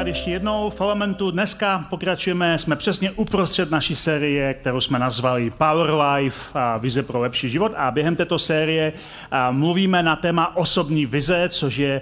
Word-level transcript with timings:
Přivítat 0.00 0.06
ještě 0.06 0.30
jednou 0.30 0.70
v 0.70 0.80
Elementu. 0.80 1.30
Dneska 1.30 1.86
pokračujeme, 1.90 2.58
jsme 2.58 2.76
přesně 2.76 3.10
uprostřed 3.10 3.70
naší 3.70 3.94
série, 3.94 4.54
kterou 4.54 4.80
jsme 4.80 4.98
nazvali 4.98 5.50
Power 5.50 5.90
Life 5.90 6.58
a 6.58 6.78
vize 6.78 7.02
pro 7.02 7.20
lepší 7.20 7.50
život. 7.50 7.72
A 7.76 7.90
během 7.90 8.16
této 8.16 8.38
série 8.38 8.92
mluvíme 9.50 10.02
na 10.02 10.16
téma 10.16 10.56
osobní 10.56 11.06
vize, 11.06 11.48
což 11.48 11.76
je, 11.76 12.00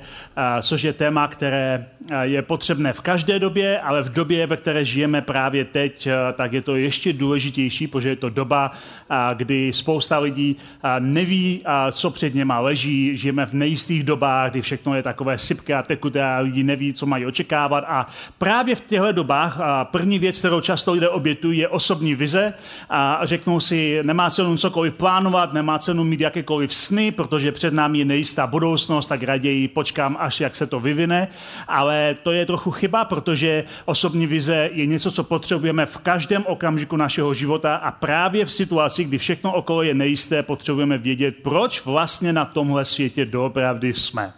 což 0.62 0.82
je 0.82 0.92
téma, 0.92 1.28
které 1.28 1.86
je 2.22 2.42
potřebné 2.42 2.92
v 2.92 3.00
každé 3.00 3.38
době, 3.38 3.80
ale 3.80 4.02
v 4.02 4.12
době, 4.12 4.46
ve 4.46 4.56
které 4.56 4.84
žijeme 4.84 5.22
právě 5.22 5.64
teď, 5.64 6.08
tak 6.34 6.52
je 6.52 6.62
to 6.62 6.76
ještě 6.76 7.12
důležitější, 7.12 7.86
protože 7.86 8.08
je 8.08 8.16
to 8.16 8.30
doba, 8.30 8.72
kdy 9.34 9.72
spousta 9.72 10.18
lidí 10.18 10.56
neví, 10.98 11.62
co 11.92 12.10
před 12.10 12.34
něma 12.34 12.60
leží. 12.60 13.16
Žijeme 13.16 13.46
v 13.46 13.52
nejistých 13.52 14.02
dobách, 14.02 14.50
kdy 14.50 14.62
všechno 14.62 14.94
je 14.94 15.02
takové 15.02 15.38
sypké 15.38 15.74
a 15.74 15.82
tekuté 15.82 16.24
a 16.24 16.38
lidi 16.38 16.62
neví, 16.62 16.92
co 16.92 17.06
mají 17.06 17.26
očekávat 17.26 17.38
očekávat. 17.38 17.84
A 17.88 18.06
právě 18.38 18.74
v 18.74 18.80
těchto 18.80 19.12
dobách 19.12 19.58
první 19.84 20.18
věc, 20.18 20.38
kterou 20.38 20.60
často 20.60 20.92
lidé 20.92 21.08
obětují, 21.08 21.58
je 21.58 21.68
osobní 21.68 22.14
vize 22.14 22.54
a 22.90 23.20
řeknou 23.22 23.60
si, 23.60 24.00
nemá 24.02 24.30
cenu 24.30 24.56
cokoliv 24.56 24.94
plánovat, 24.94 25.52
nemá 25.52 25.78
cenu 25.78 26.04
mít 26.04 26.20
jakékoliv 26.20 26.74
sny, 26.74 27.10
protože 27.10 27.52
před 27.52 27.74
námi 27.74 27.98
je 27.98 28.04
nejistá 28.04 28.46
budoucnost, 28.46 29.08
tak 29.08 29.22
raději 29.22 29.68
počkám, 29.68 30.16
až 30.20 30.40
jak 30.40 30.56
se 30.56 30.66
to 30.66 30.80
vyvine. 30.80 31.28
Ale 31.68 31.97
to 32.22 32.32
je 32.32 32.46
trochu 32.46 32.70
chyba, 32.70 33.04
protože 33.04 33.64
osobní 33.84 34.26
vize 34.26 34.70
je 34.72 34.86
něco, 34.86 35.10
co 35.10 35.24
potřebujeme 35.24 35.86
v 35.86 35.98
každém 35.98 36.44
okamžiku 36.46 36.96
našeho 36.96 37.34
života 37.34 37.76
a 37.76 37.90
právě 37.90 38.44
v 38.44 38.52
situaci, 38.52 39.04
kdy 39.04 39.18
všechno 39.18 39.52
okolo 39.52 39.82
je 39.82 39.94
nejisté, 39.94 40.42
potřebujeme 40.42 40.98
vědět, 40.98 41.36
proč 41.42 41.84
vlastně 41.84 42.32
na 42.32 42.44
tomhle 42.44 42.84
světě 42.84 43.24
doopravdy 43.24 43.94
jsme. 43.94 44.32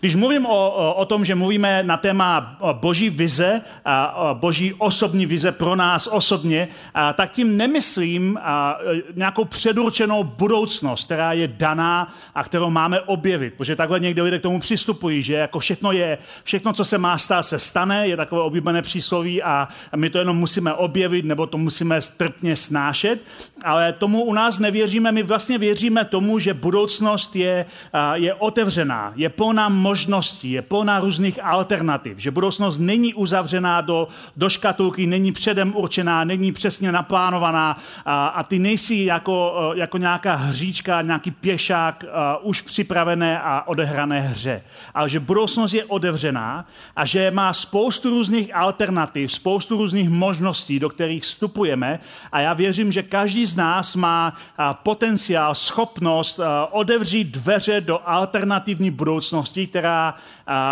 Když 0.00 0.16
mluvím 0.16 0.46
o, 0.46 0.70
o, 0.70 0.94
o 0.94 1.04
tom, 1.04 1.24
že 1.24 1.34
mluvíme 1.34 1.82
na 1.82 1.96
téma 1.96 2.58
boží 2.72 3.10
vize, 3.10 3.60
a 3.84 4.30
boží 4.34 4.74
osobní 4.78 5.26
vize 5.26 5.52
pro 5.52 5.76
nás 5.76 6.06
osobně, 6.06 6.68
a, 6.94 7.12
tak 7.12 7.32
tím 7.32 7.56
nemyslím 7.56 8.38
a, 8.42 8.78
nějakou 9.14 9.44
předurčenou 9.44 10.24
budoucnost, 10.24 11.04
která 11.04 11.32
je 11.32 11.48
daná 11.48 12.14
a 12.34 12.44
kterou 12.44 12.70
máme 12.70 13.00
objevit. 13.00 13.54
Protože 13.54 13.76
takhle 13.76 14.00
někdy 14.00 14.22
lidé 14.22 14.38
k 14.38 14.42
tomu 14.42 14.60
přistupují, 14.60 15.22
že 15.22 15.34
jako 15.34 15.58
všechno 15.58 15.92
je, 15.92 16.18
všechno, 16.44 16.72
co 16.72 16.84
se 16.84 16.98
má 16.98 17.18
stát, 17.18 17.42
se 17.42 17.58
stane, 17.58 18.08
je 18.08 18.16
takové 18.16 18.42
oblíbené 18.42 18.82
přísloví 18.82 19.42
a, 19.42 19.68
my 19.96 20.10
to 20.10 20.18
jenom 20.18 20.36
musíme 20.36 20.74
objevit 20.74 21.24
nebo 21.24 21.46
to 21.46 21.58
musíme 21.58 22.02
strpně 22.02 22.56
snášet. 22.56 23.20
Ale 23.64 23.92
tomu 23.92 24.22
u 24.24 24.32
nás 24.32 24.58
nevěříme, 24.58 25.12
my 25.12 25.22
vlastně 25.22 25.58
věříme 25.58 26.04
tomu, 26.04 26.38
že 26.38 26.54
budoucnost 26.54 27.36
je, 27.36 27.66
je 28.14 28.34
otevřená, 28.34 29.12
je 29.16 29.28
plná 29.28 29.68
možností, 29.86 30.50
je 30.50 30.62
plná 30.62 30.98
různých 31.00 31.38
alternativ, 31.42 32.18
že 32.18 32.30
budoucnost 32.30 32.78
není 32.78 33.14
uzavřená 33.14 33.80
do, 33.80 34.08
do 34.36 34.48
škatulky, 34.48 35.06
není 35.06 35.32
předem 35.32 35.76
určená, 35.76 36.24
není 36.24 36.52
přesně 36.52 36.92
naplánovaná 36.92 37.78
a, 38.04 38.26
a 38.26 38.42
ty 38.42 38.58
nejsi 38.58 38.94
jako, 39.06 39.34
e, 39.74 39.78
jako 39.78 39.98
nějaká 39.98 40.34
hříčka, 40.34 41.02
nějaký 41.02 41.30
pěšák 41.30 42.04
uh, 42.04 42.48
už 42.48 42.60
připravené 42.60 43.40
a 43.40 43.62
odehrané 43.66 44.20
hře. 44.20 44.62
Ale 44.94 45.08
že 45.08 45.20
budoucnost 45.20 45.72
je 45.72 45.84
otevřená 45.84 46.66
a 46.96 47.04
že 47.04 47.30
má 47.30 47.52
spoustu 47.52 48.10
různých 48.10 48.54
alternativ, 48.54 49.32
spoustu 49.32 49.76
různých 49.76 50.10
možností, 50.10 50.78
do 50.80 50.88
kterých 50.90 51.22
vstupujeme 51.22 52.00
a 52.32 52.40
já 52.40 52.54
věřím, 52.54 52.92
že 52.92 53.02
každý 53.02 53.46
z 53.46 53.56
nás 53.56 53.96
má 53.96 54.32
uh, 54.34 54.64
potenciál, 54.82 55.54
schopnost 55.54 56.40
otevřít 56.70 57.28
dveře 57.28 57.80
do 57.80 58.00
alternativní 58.04 58.90
budoucnosti, 58.90 59.66
která, 59.76 60.14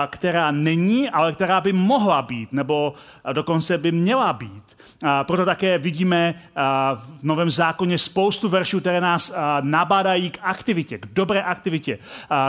která 0.07 0.51
není, 0.51 1.11
ale 1.11 1.33
která 1.33 1.61
by 1.61 1.73
mohla 1.73 2.23
být, 2.23 2.53
nebo 2.53 2.95
dokonce 3.33 3.79
by 3.79 3.93
měla 3.93 4.33
být. 4.33 4.77
Proto 5.23 5.45
také 5.45 5.79
vidíme 5.79 6.35
v 6.95 7.23
Novém 7.23 7.51
zákoně 7.51 7.99
spoustu 7.99 8.49
veršů, 8.49 8.81
které 8.81 9.01
nás 9.01 9.33
nabádají 9.61 10.31
k 10.31 10.39
aktivitě, 10.43 10.99
k 10.99 11.07
dobré 11.13 11.43
aktivitě, 11.43 11.99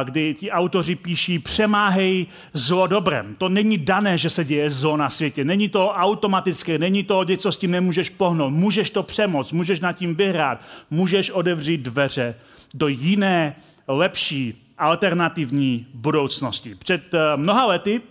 kdy 0.04 0.34
ti 0.34 0.52
autoři 0.52 0.96
píší 0.96 1.40
přemáhej 1.40 2.26
zlo 2.54 2.88
dobrem. 2.88 3.36
To 3.38 3.50
není 3.50 3.78
dané, 3.78 4.18
že 4.18 4.30
se 4.30 4.46
děje 4.46 4.70
zlo 4.70 4.98
na 4.98 5.10
světě. 5.10 5.44
Není 5.44 5.70
to 5.70 5.90
automatické, 5.90 6.78
není 6.78 7.04
to 7.04 7.24
něco, 7.24 7.52
s 7.52 7.58
tím 7.58 7.72
nemůžeš 7.72 8.10
pohnout. 8.10 8.54
Můžeš 8.54 8.90
to 8.90 9.04
přemoct, 9.04 9.52
můžeš 9.52 9.80
nad 9.80 9.94
tím 9.94 10.16
vyhrát, 10.16 10.62
můžeš 10.90 11.30
odevřít 11.30 11.82
dveře 11.82 12.36
do 12.74 12.88
jiné, 12.88 13.56
lepší 13.88 14.62
alternativní 14.78 15.88
budoucnosti. 15.94 16.76
Před 16.76 17.14
eh, 17.14 17.38
mnoha 17.38 17.66
lety 17.66 18.02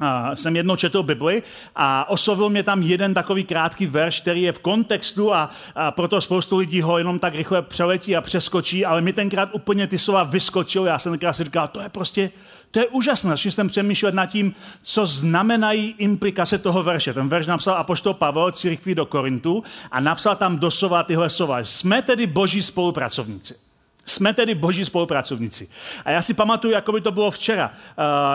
a 0.00 0.36
jsem 0.36 0.56
jednou 0.56 0.76
četl 0.76 1.02
Bibli 1.02 1.42
a 1.76 2.08
oslovil 2.08 2.50
mě 2.50 2.62
tam 2.62 2.82
jeden 2.82 3.14
takový 3.14 3.44
krátký 3.44 3.86
verš, 3.86 4.20
který 4.20 4.42
je 4.42 4.52
v 4.52 4.58
kontextu 4.58 5.34
a, 5.34 5.50
a 5.74 5.90
proto 5.90 6.20
spoustu 6.20 6.56
lidí 6.56 6.80
ho 6.80 6.98
jenom 6.98 7.18
tak 7.18 7.34
rychle 7.34 7.62
přeletí 7.62 8.16
a 8.16 8.20
přeskočí, 8.20 8.84
ale 8.84 9.00
mi 9.00 9.12
tenkrát 9.12 9.48
úplně 9.52 9.86
ty 9.86 9.98
slova 9.98 10.22
vyskočil. 10.22 10.84
Já 10.84 10.98
jsem 10.98 11.12
tenkrát 11.12 11.32
si 11.32 11.44
říkal, 11.44 11.68
to 11.68 11.80
je 11.80 11.88
prostě, 11.88 12.30
to 12.70 12.78
je 12.78 12.86
úžasné. 12.86 13.30
Začal 13.30 13.52
jsem 13.52 13.68
přemýšlet 13.68 14.14
nad 14.14 14.26
tím, 14.26 14.54
co 14.82 15.06
znamenají 15.06 15.94
implikace 15.98 16.58
toho 16.58 16.82
verše. 16.82 17.14
Ten 17.14 17.28
verš 17.28 17.46
napsal 17.46 17.74
apoštol 17.74 18.14
Pavel 18.14 18.52
církví 18.52 18.94
do 18.94 19.06
Korintu 19.06 19.64
a 19.90 20.00
napsal 20.00 20.36
tam 20.36 20.58
doslova 20.58 21.02
tyhle 21.02 21.30
slova. 21.30 21.58
Jsme 21.58 22.02
tedy 22.02 22.26
boží 22.26 22.62
spolupracovníci. 22.62 23.65
Jsme 24.06 24.34
tedy 24.34 24.54
boží 24.54 24.84
spolupracovníci. 24.84 25.68
A 26.04 26.10
já 26.10 26.22
si 26.22 26.34
pamatuju, 26.34 26.74
jako 26.74 26.92
by 26.92 27.00
to 27.00 27.12
bylo 27.12 27.30
včera. 27.30 27.72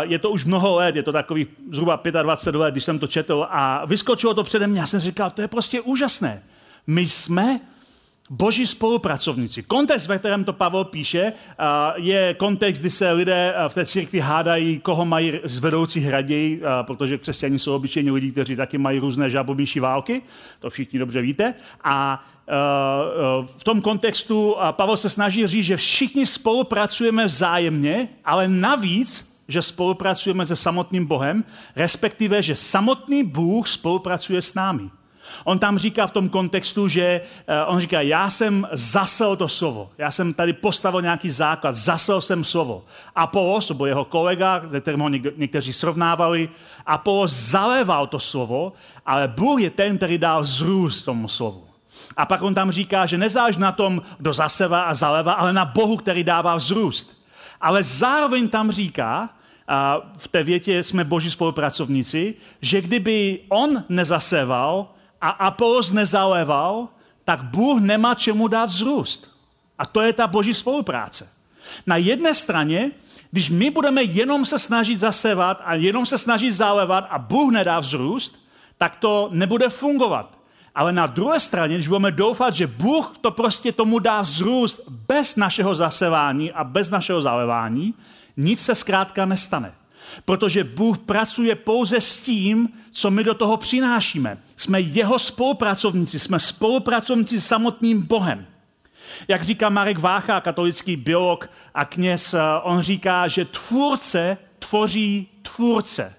Je 0.01 0.19
to 0.19 0.29
už 0.29 0.45
mnoho 0.45 0.75
let, 0.75 0.95
je 0.95 1.03
to 1.03 1.11
takový 1.11 1.47
zhruba 1.71 2.01
25 2.21 2.59
let, 2.59 2.71
když 2.71 2.83
jsem 2.83 2.99
to 2.99 3.07
četl 3.07 3.47
a 3.49 3.85
vyskočilo 3.85 4.33
to 4.33 4.43
přede 4.43 4.67
mě. 4.67 4.79
Já 4.79 4.87
jsem 4.87 4.99
říkal, 4.99 5.31
to 5.31 5.41
je 5.41 5.47
prostě 5.47 5.81
úžasné. 5.81 6.43
My 6.87 7.07
jsme 7.07 7.59
boží 8.31 8.67
spolupracovníci. 8.67 9.63
Kontext, 9.63 10.07
ve 10.07 10.19
kterém 10.19 10.43
to 10.43 10.53
Pavel 10.53 10.83
píše, 10.83 11.33
je 11.95 12.33
kontext, 12.33 12.81
kdy 12.81 12.89
se 12.89 13.11
lidé 13.11 13.53
v 13.67 13.73
té 13.73 13.85
církvi 13.85 14.19
hádají, 14.19 14.79
koho 14.79 15.05
mají 15.05 15.39
z 15.43 15.59
vedoucích 15.59 16.09
raději, 16.09 16.61
protože 16.87 17.17
křesťaní 17.17 17.59
jsou 17.59 17.75
obyčejní 17.75 18.11
lidi, 18.11 18.31
kteří 18.31 18.55
taky 18.55 18.77
mají 18.77 18.99
různé 18.99 19.29
žabobější 19.29 19.79
války, 19.79 20.21
to 20.59 20.69
všichni 20.69 20.99
dobře 20.99 21.21
víte. 21.21 21.53
A 21.83 22.25
v 23.57 23.63
tom 23.63 23.81
kontextu 23.81 24.55
Pavel 24.71 24.97
se 24.97 25.09
snaží 25.09 25.47
říct, 25.47 25.65
že 25.65 25.77
všichni 25.77 26.25
spolupracujeme 26.25 27.25
vzájemně, 27.25 28.07
ale 28.25 28.47
navíc, 28.47 29.41
že 29.47 29.61
spolupracujeme 29.61 30.45
se 30.45 30.55
samotným 30.55 31.05
Bohem, 31.05 31.43
respektive, 31.75 32.41
že 32.41 32.55
samotný 32.55 33.23
Bůh 33.23 33.67
spolupracuje 33.67 34.41
s 34.41 34.53
námi. 34.53 34.89
On 35.43 35.59
tam 35.59 35.77
říká 35.77 36.07
v 36.07 36.11
tom 36.11 36.29
kontextu, 36.29 36.87
že 36.87 37.21
eh, 37.47 37.65
on 37.65 37.79
říká, 37.79 38.01
já 38.01 38.29
jsem 38.29 38.67
zasel 38.71 39.35
to 39.35 39.47
slovo. 39.47 39.89
Já 39.97 40.11
jsem 40.11 40.33
tady 40.33 40.53
postavil 40.53 41.01
nějaký 41.01 41.29
základ, 41.29 41.75
zasel 41.75 42.21
jsem 42.21 42.43
slovo. 42.43 42.83
Apolos, 43.15 43.67
to 43.67 43.73
byl 43.73 43.85
jeho 43.85 44.05
kolega, 44.05 44.61
kterého 44.81 45.09
někteří 45.09 45.73
srovnávali, 45.73 46.49
Apolos 46.85 47.31
zaléval 47.31 48.07
to 48.07 48.19
slovo, 48.19 48.73
ale 49.05 49.27
Bůh 49.27 49.61
je 49.61 49.69
ten, 49.69 49.97
který 49.97 50.17
dal 50.17 50.45
zrůst 50.45 51.05
tomu 51.05 51.27
slovu. 51.27 51.63
A 52.17 52.25
pak 52.25 52.41
on 52.41 52.53
tam 52.53 52.71
říká, 52.71 53.05
že 53.05 53.17
nezáleží 53.17 53.59
na 53.59 53.71
tom, 53.71 54.01
kdo 54.17 54.33
zaseva 54.33 54.81
a 54.81 54.93
zaleva, 54.93 55.33
ale 55.33 55.53
na 55.53 55.65
Bohu, 55.65 55.97
který 55.97 56.23
dává 56.23 56.55
vzrůst. 56.55 57.21
Ale 57.61 57.83
zároveň 57.83 58.49
tam 58.49 58.71
říká, 58.71 59.29
a 59.67 60.01
v 60.17 60.27
té 60.27 60.43
větě 60.43 60.83
jsme 60.83 61.03
boží 61.03 61.31
spolupracovníci, 61.31 62.35
že 62.61 62.81
kdyby 62.81 63.39
on 63.49 63.83
nezaseval 63.89 64.87
a 65.21 65.29
Apolos 65.29 65.91
nezaleval, 65.91 66.87
tak 67.25 67.43
Bůh 67.43 67.81
nemá 67.81 68.15
čemu 68.15 68.47
dát 68.47 68.65
vzrůst. 68.65 69.31
A 69.77 69.85
to 69.85 70.01
je 70.01 70.13
ta 70.13 70.27
boží 70.27 70.53
spolupráce. 70.53 71.29
Na 71.87 71.95
jedné 71.95 72.33
straně, 72.33 72.91
když 73.31 73.49
my 73.49 73.69
budeme 73.69 74.03
jenom 74.03 74.45
se 74.45 74.59
snažit 74.59 74.99
zasevat 74.99 75.61
a 75.65 75.73
jenom 75.75 76.05
se 76.05 76.17
snažit 76.17 76.51
zalevat 76.51 77.07
a 77.09 77.19
Bůh 77.19 77.51
nedá 77.53 77.79
vzrůst, 77.79 78.39
tak 78.77 78.95
to 78.95 79.29
nebude 79.31 79.69
fungovat. 79.69 80.37
Ale 80.75 80.93
na 80.93 81.07
druhé 81.07 81.39
straně, 81.39 81.75
když 81.75 81.87
budeme 81.87 82.11
doufat, 82.11 82.53
že 82.53 82.67
Bůh 82.67 83.17
to 83.21 83.31
prostě 83.31 83.71
tomu 83.71 83.99
dá 83.99 84.21
vzrůst 84.21 84.89
bez 84.89 85.35
našeho 85.35 85.75
zasevání 85.75 86.51
a 86.51 86.63
bez 86.63 86.89
našeho 86.89 87.21
zalevání, 87.21 87.93
nic 88.37 88.59
se 88.61 88.75
zkrátka 88.75 89.25
nestane. 89.25 89.73
Protože 90.25 90.63
Bůh 90.63 90.97
pracuje 90.97 91.55
pouze 91.55 92.01
s 92.01 92.21
tím, 92.21 92.69
co 92.91 93.11
my 93.11 93.23
do 93.23 93.33
toho 93.33 93.57
přinášíme. 93.57 94.37
Jsme 94.57 94.81
jeho 94.81 95.19
spolupracovníci, 95.19 96.19
jsme 96.19 96.39
spolupracovníci 96.39 97.41
s 97.41 97.47
samotným 97.47 98.01
Bohem. 98.01 98.45
Jak 99.27 99.43
říká 99.43 99.69
Marek 99.69 99.99
Vácha, 99.99 100.41
katolický 100.41 100.95
biolog 100.95 101.49
a 101.73 101.85
kněz, 101.85 102.35
on 102.63 102.81
říká, 102.81 103.27
že 103.27 103.45
tvůrce 103.45 104.37
tvoří 104.59 105.27
tvůrce. 105.41 106.15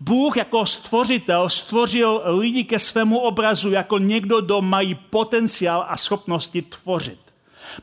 Bůh 0.00 0.36
jako 0.36 0.66
stvořitel 0.66 1.48
stvořil 1.48 2.22
lidi 2.24 2.64
ke 2.64 2.78
svému 2.78 3.18
obrazu 3.18 3.70
jako 3.70 3.98
někdo, 3.98 4.40
kdo 4.40 4.62
mají 4.62 4.94
potenciál 4.94 5.86
a 5.88 5.96
schopnosti 5.96 6.62
tvořit. 6.62 7.21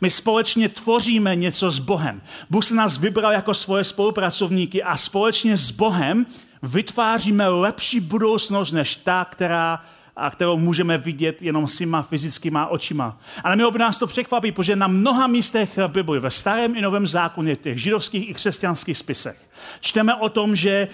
My 0.01 0.09
společně 0.09 0.69
tvoříme 0.69 1.35
něco 1.35 1.71
s 1.71 1.79
Bohem. 1.79 2.21
Bůh 2.49 2.65
se 2.65 2.75
nás 2.75 2.97
vybral 2.97 3.31
jako 3.31 3.53
svoje 3.53 3.83
spolupracovníky 3.83 4.83
a 4.83 4.97
společně 4.97 5.57
s 5.57 5.71
Bohem 5.71 6.25
vytváříme 6.63 7.47
lepší 7.47 7.99
budoucnost 7.99 8.71
než 8.71 8.95
ta, 8.95 9.25
která 9.25 9.83
a 10.15 10.29
kterou 10.29 10.57
můžeme 10.57 10.97
vidět 10.97 11.41
jenom 11.41 11.67
svýma 11.67 12.01
fyzickýma 12.01 12.67
očima. 12.67 13.17
Ale 13.43 13.55
my 13.55 13.63
by 13.71 13.79
nás 13.79 13.97
to 13.97 14.07
překvapí, 14.07 14.51
protože 14.51 14.75
na 14.75 14.87
mnoha 14.87 15.27
místech 15.27 15.77
v 15.77 15.87
Bibli, 15.87 16.19
ve 16.19 16.29
starém 16.31 16.75
i 16.75 16.81
novém 16.81 17.07
zákoně, 17.07 17.55
těch 17.55 17.81
židovských 17.81 18.29
i 18.29 18.33
křesťanských 18.33 18.97
spisech, 18.97 19.48
Čteme 19.79 20.15
o 20.15 20.29
tom, 20.29 20.55
že 20.55 20.87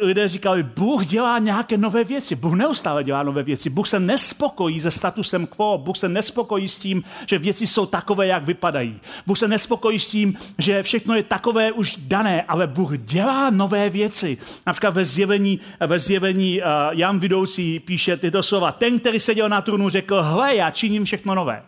lidé 0.00 0.28
říkali, 0.28 0.62
Bůh 0.62 1.06
dělá 1.06 1.38
nějaké 1.38 1.78
nové 1.78 2.04
věci. 2.04 2.34
Bůh 2.34 2.54
neustále 2.54 3.04
dělá 3.04 3.22
nové 3.22 3.42
věci. 3.42 3.70
Bůh 3.70 3.88
se 3.88 4.00
nespokojí 4.00 4.80
se 4.80 4.90
statusem 4.90 5.46
quo. 5.46 5.78
Bůh 5.78 5.96
se 5.96 6.08
nespokojí 6.08 6.68
s 6.68 6.78
tím, 6.78 7.04
že 7.26 7.38
věci 7.38 7.66
jsou 7.66 7.86
takové, 7.86 8.26
jak 8.26 8.44
vypadají. 8.44 9.00
Bůh 9.26 9.38
se 9.38 9.48
nespokojí 9.48 10.00
s 10.00 10.06
tím, 10.06 10.38
že 10.58 10.82
všechno 10.82 11.14
je 11.14 11.22
takové 11.22 11.72
už 11.72 11.96
dané, 11.96 12.42
ale 12.42 12.66
Bůh 12.66 12.98
dělá 12.98 13.50
nové 13.50 13.90
věci. 13.90 14.38
Například 14.66 14.94
ve 14.94 15.04
zjevení, 15.04 15.60
ve 15.86 15.98
zjevení 15.98 16.60
Jan 16.90 17.18
Vidoucí 17.18 17.80
píše 17.80 18.16
tyto 18.16 18.42
slova. 18.42 18.72
Ten, 18.72 18.98
který 18.98 19.20
seděl 19.20 19.48
na 19.48 19.60
trůnu, 19.60 19.88
řekl, 19.88 20.22
hle, 20.22 20.54
já 20.54 20.70
činím 20.70 21.04
všechno 21.04 21.34
nové. 21.34 21.62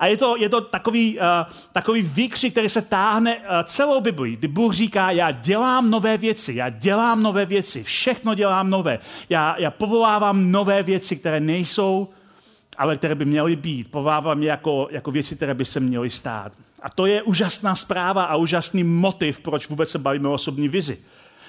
A 0.00 0.06
je 0.06 0.16
to, 0.16 0.36
je 0.36 0.48
to 0.48 0.60
takový, 0.60 1.18
uh, 1.18 1.24
takový 1.72 2.02
výkřik, 2.02 2.52
který 2.52 2.68
se 2.68 2.82
táhne 2.82 3.36
uh, 3.36 3.42
celou 3.64 4.00
Biblii, 4.00 4.36
kdy 4.36 4.48
Bůh 4.48 4.74
říká, 4.74 5.10
já 5.10 5.30
dělám 5.30 5.90
nové 5.90 6.16
věci, 6.16 6.54
já 6.54 6.68
dělám 6.68 7.22
nové 7.22 7.46
věci, 7.46 7.82
všechno 7.82 8.34
dělám 8.34 8.70
nové. 8.70 8.98
Já, 9.28 9.56
já 9.58 9.70
povolávám 9.70 10.50
nové 10.52 10.82
věci, 10.82 11.16
které 11.16 11.40
nejsou, 11.40 12.08
ale 12.78 12.96
které 12.96 13.14
by 13.14 13.24
měly 13.24 13.56
být. 13.56 13.90
Povolávám 13.90 14.42
je 14.42 14.48
jako, 14.48 14.88
jako 14.90 15.10
věci, 15.10 15.36
které 15.36 15.54
by 15.54 15.64
se 15.64 15.80
měly 15.80 16.10
stát. 16.10 16.52
A 16.82 16.90
to 16.90 17.06
je 17.06 17.22
úžasná 17.22 17.74
zpráva 17.74 18.24
a 18.24 18.36
úžasný 18.36 18.84
motiv, 18.84 19.40
proč 19.40 19.68
vůbec 19.68 19.90
se 19.90 19.98
bavíme 19.98 20.28
o 20.28 20.32
osobní 20.32 20.68
vizi. 20.68 20.98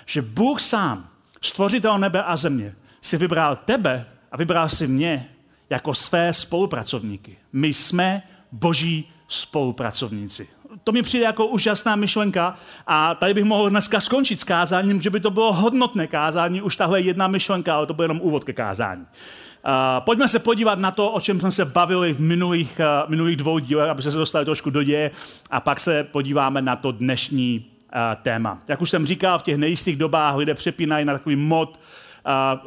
Že 0.05 0.21
Bůh 0.21 0.61
sám, 0.61 1.07
stvořitel 1.41 1.99
nebe 1.99 2.23
a 2.23 2.37
země, 2.37 2.75
si 3.01 3.17
vybral 3.17 3.55
tebe 3.55 4.05
a 4.31 4.37
vybral 4.37 4.69
si 4.69 4.87
mě 4.87 5.29
jako 5.69 5.93
své 5.93 6.33
spolupracovníky. 6.33 7.37
My 7.53 7.73
jsme 7.73 8.23
boží 8.55 9.11
spolupracovníci. 9.27 10.47
To 10.83 10.91
mi 10.91 11.01
přijde 11.01 11.25
jako 11.25 11.45
úžasná 11.45 11.95
myšlenka 11.95 12.57
a 12.87 13.15
tady 13.15 13.33
bych 13.33 13.43
mohl 13.43 13.69
dneska 13.69 14.01
skončit 14.01 14.39
s 14.39 14.43
kázáním, 14.43 15.01
že 15.01 15.09
by 15.09 15.19
to 15.19 15.31
bylo 15.31 15.53
hodnotné 15.53 16.07
kázání, 16.07 16.61
už 16.61 16.75
tahle 16.75 17.01
jedna 17.01 17.27
myšlenka, 17.27 17.75
ale 17.75 17.85
to 17.85 17.93
byl 17.93 18.03
jenom 18.03 18.21
úvod 18.21 18.43
ke 18.43 18.53
kázání. 18.53 19.01
Uh, 19.01 19.71
pojďme 19.99 20.27
se 20.27 20.39
podívat 20.39 20.79
na 20.79 20.91
to, 20.91 21.11
o 21.11 21.19
čem 21.19 21.39
jsme 21.39 21.51
se 21.51 21.65
bavili 21.65 22.13
v 22.13 22.19
minulých, 22.19 22.79
uh, 22.79 23.09
minulých 23.09 23.37
dvou 23.37 23.59
dílech, 23.59 23.89
aby 23.89 24.01
se 24.01 24.11
dostali 24.11 24.45
trošku 24.45 24.69
do 24.69 24.83
děje 24.83 25.11
a 25.51 25.59
pak 25.59 25.79
se 25.79 26.03
podíváme 26.03 26.61
na 26.61 26.75
to 26.75 26.91
dnešní 26.91 27.65
uh, 27.65 28.21
téma. 28.21 28.61
Jak 28.67 28.81
už 28.81 28.89
jsem 28.89 29.05
říkal, 29.05 29.39
v 29.39 29.43
těch 29.43 29.57
nejistých 29.57 29.97
dobách 29.97 30.35
lidé 30.35 30.53
přepínají 30.53 31.05
na 31.05 31.13
takový 31.13 31.35
mod, 31.35 31.79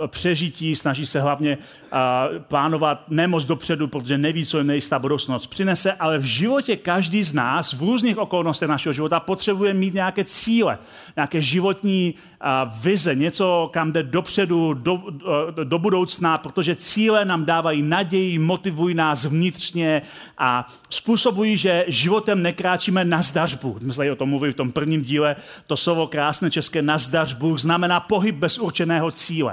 přežití, 0.06 0.76
snaží 0.76 1.06
se 1.06 1.20
hlavně 1.20 1.58
plánovat 2.38 3.04
nemoc 3.08 3.44
dopředu, 3.44 3.88
protože 3.88 4.18
neví, 4.18 4.46
co 4.46 4.58
jim 4.58 4.66
nejistá 4.66 4.98
budoucnost 4.98 5.46
přinese, 5.46 5.92
ale 5.92 6.18
v 6.18 6.24
životě 6.24 6.76
každý 6.76 7.24
z 7.24 7.34
nás 7.34 7.72
v 7.72 7.80
různých 7.80 8.18
okolnostech 8.18 8.68
našeho 8.68 8.92
života 8.92 9.20
potřebuje 9.20 9.74
mít 9.74 9.94
nějaké 9.94 10.24
cíle, 10.24 10.78
nějaké 11.16 11.42
životní 11.42 12.14
vize, 12.82 13.14
něco, 13.14 13.70
kam 13.72 13.92
jde 13.92 14.02
dopředu, 14.02 14.74
do, 14.74 15.02
do 15.64 15.78
budoucna, 15.78 16.38
protože 16.38 16.76
cíle 16.76 17.24
nám 17.24 17.44
dávají 17.44 17.82
naději, 17.82 18.38
motivují 18.38 18.94
nás 18.94 19.24
vnitřně 19.24 20.02
a 20.38 20.68
způsobují, 20.90 21.56
že 21.56 21.84
životem 21.88 22.42
nekráčíme 22.42 23.04
na 23.04 23.22
zdařbu. 23.22 23.78
My 23.82 23.92
jsme 23.92 24.12
o 24.12 24.16
tom 24.16 24.28
mluvili 24.28 24.52
v 24.52 24.56
tom 24.56 24.72
prvním 24.72 25.02
díle. 25.02 25.36
To 25.66 25.76
slovo 25.76 26.06
krásné 26.06 26.50
české 26.50 26.82
na 26.82 26.98
zdařbu 26.98 27.58
znamená 27.58 28.00
pohyb 28.00 28.34
bez 28.34 28.58
určeného 28.58 29.10
cíle. 29.10 29.47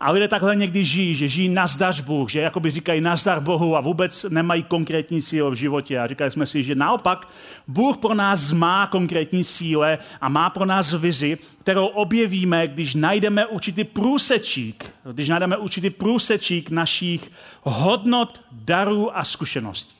A 0.00 0.10
lidé 0.10 0.28
takhle 0.28 0.56
někdy 0.56 0.84
žijí, 0.84 1.14
že 1.14 1.28
žijí 1.28 1.48
na 1.48 1.66
zdař 1.66 2.00
Bůh, 2.00 2.30
že 2.30 2.40
jakoby 2.40 2.70
říkají 2.70 3.00
nazdar 3.00 3.40
Bohu 3.40 3.76
a 3.76 3.80
vůbec 3.80 4.26
nemají 4.28 4.62
konkrétní 4.62 5.20
sílu 5.20 5.50
v 5.50 5.54
životě. 5.54 5.98
A 5.98 6.06
říkali 6.06 6.30
jsme 6.30 6.46
si, 6.46 6.62
že 6.62 6.74
naopak 6.74 7.28
Bůh 7.68 7.98
pro 7.98 8.14
nás 8.14 8.52
má 8.52 8.86
konkrétní 8.86 9.44
síle 9.44 9.98
a 10.20 10.28
má 10.28 10.50
pro 10.50 10.64
nás 10.64 10.92
vizi, 10.92 11.38
kterou 11.62 11.86
objevíme, 11.86 12.68
když 12.68 12.94
najdeme 12.94 13.46
určitý 13.46 13.84
průsečík, 13.84 14.84
když 15.12 15.28
najdeme 15.28 15.56
určitý 15.56 15.90
průsečík 15.90 16.70
našich 16.70 17.30
hodnot, 17.62 18.40
darů 18.52 19.18
a 19.18 19.24
zkušeností. 19.24 19.99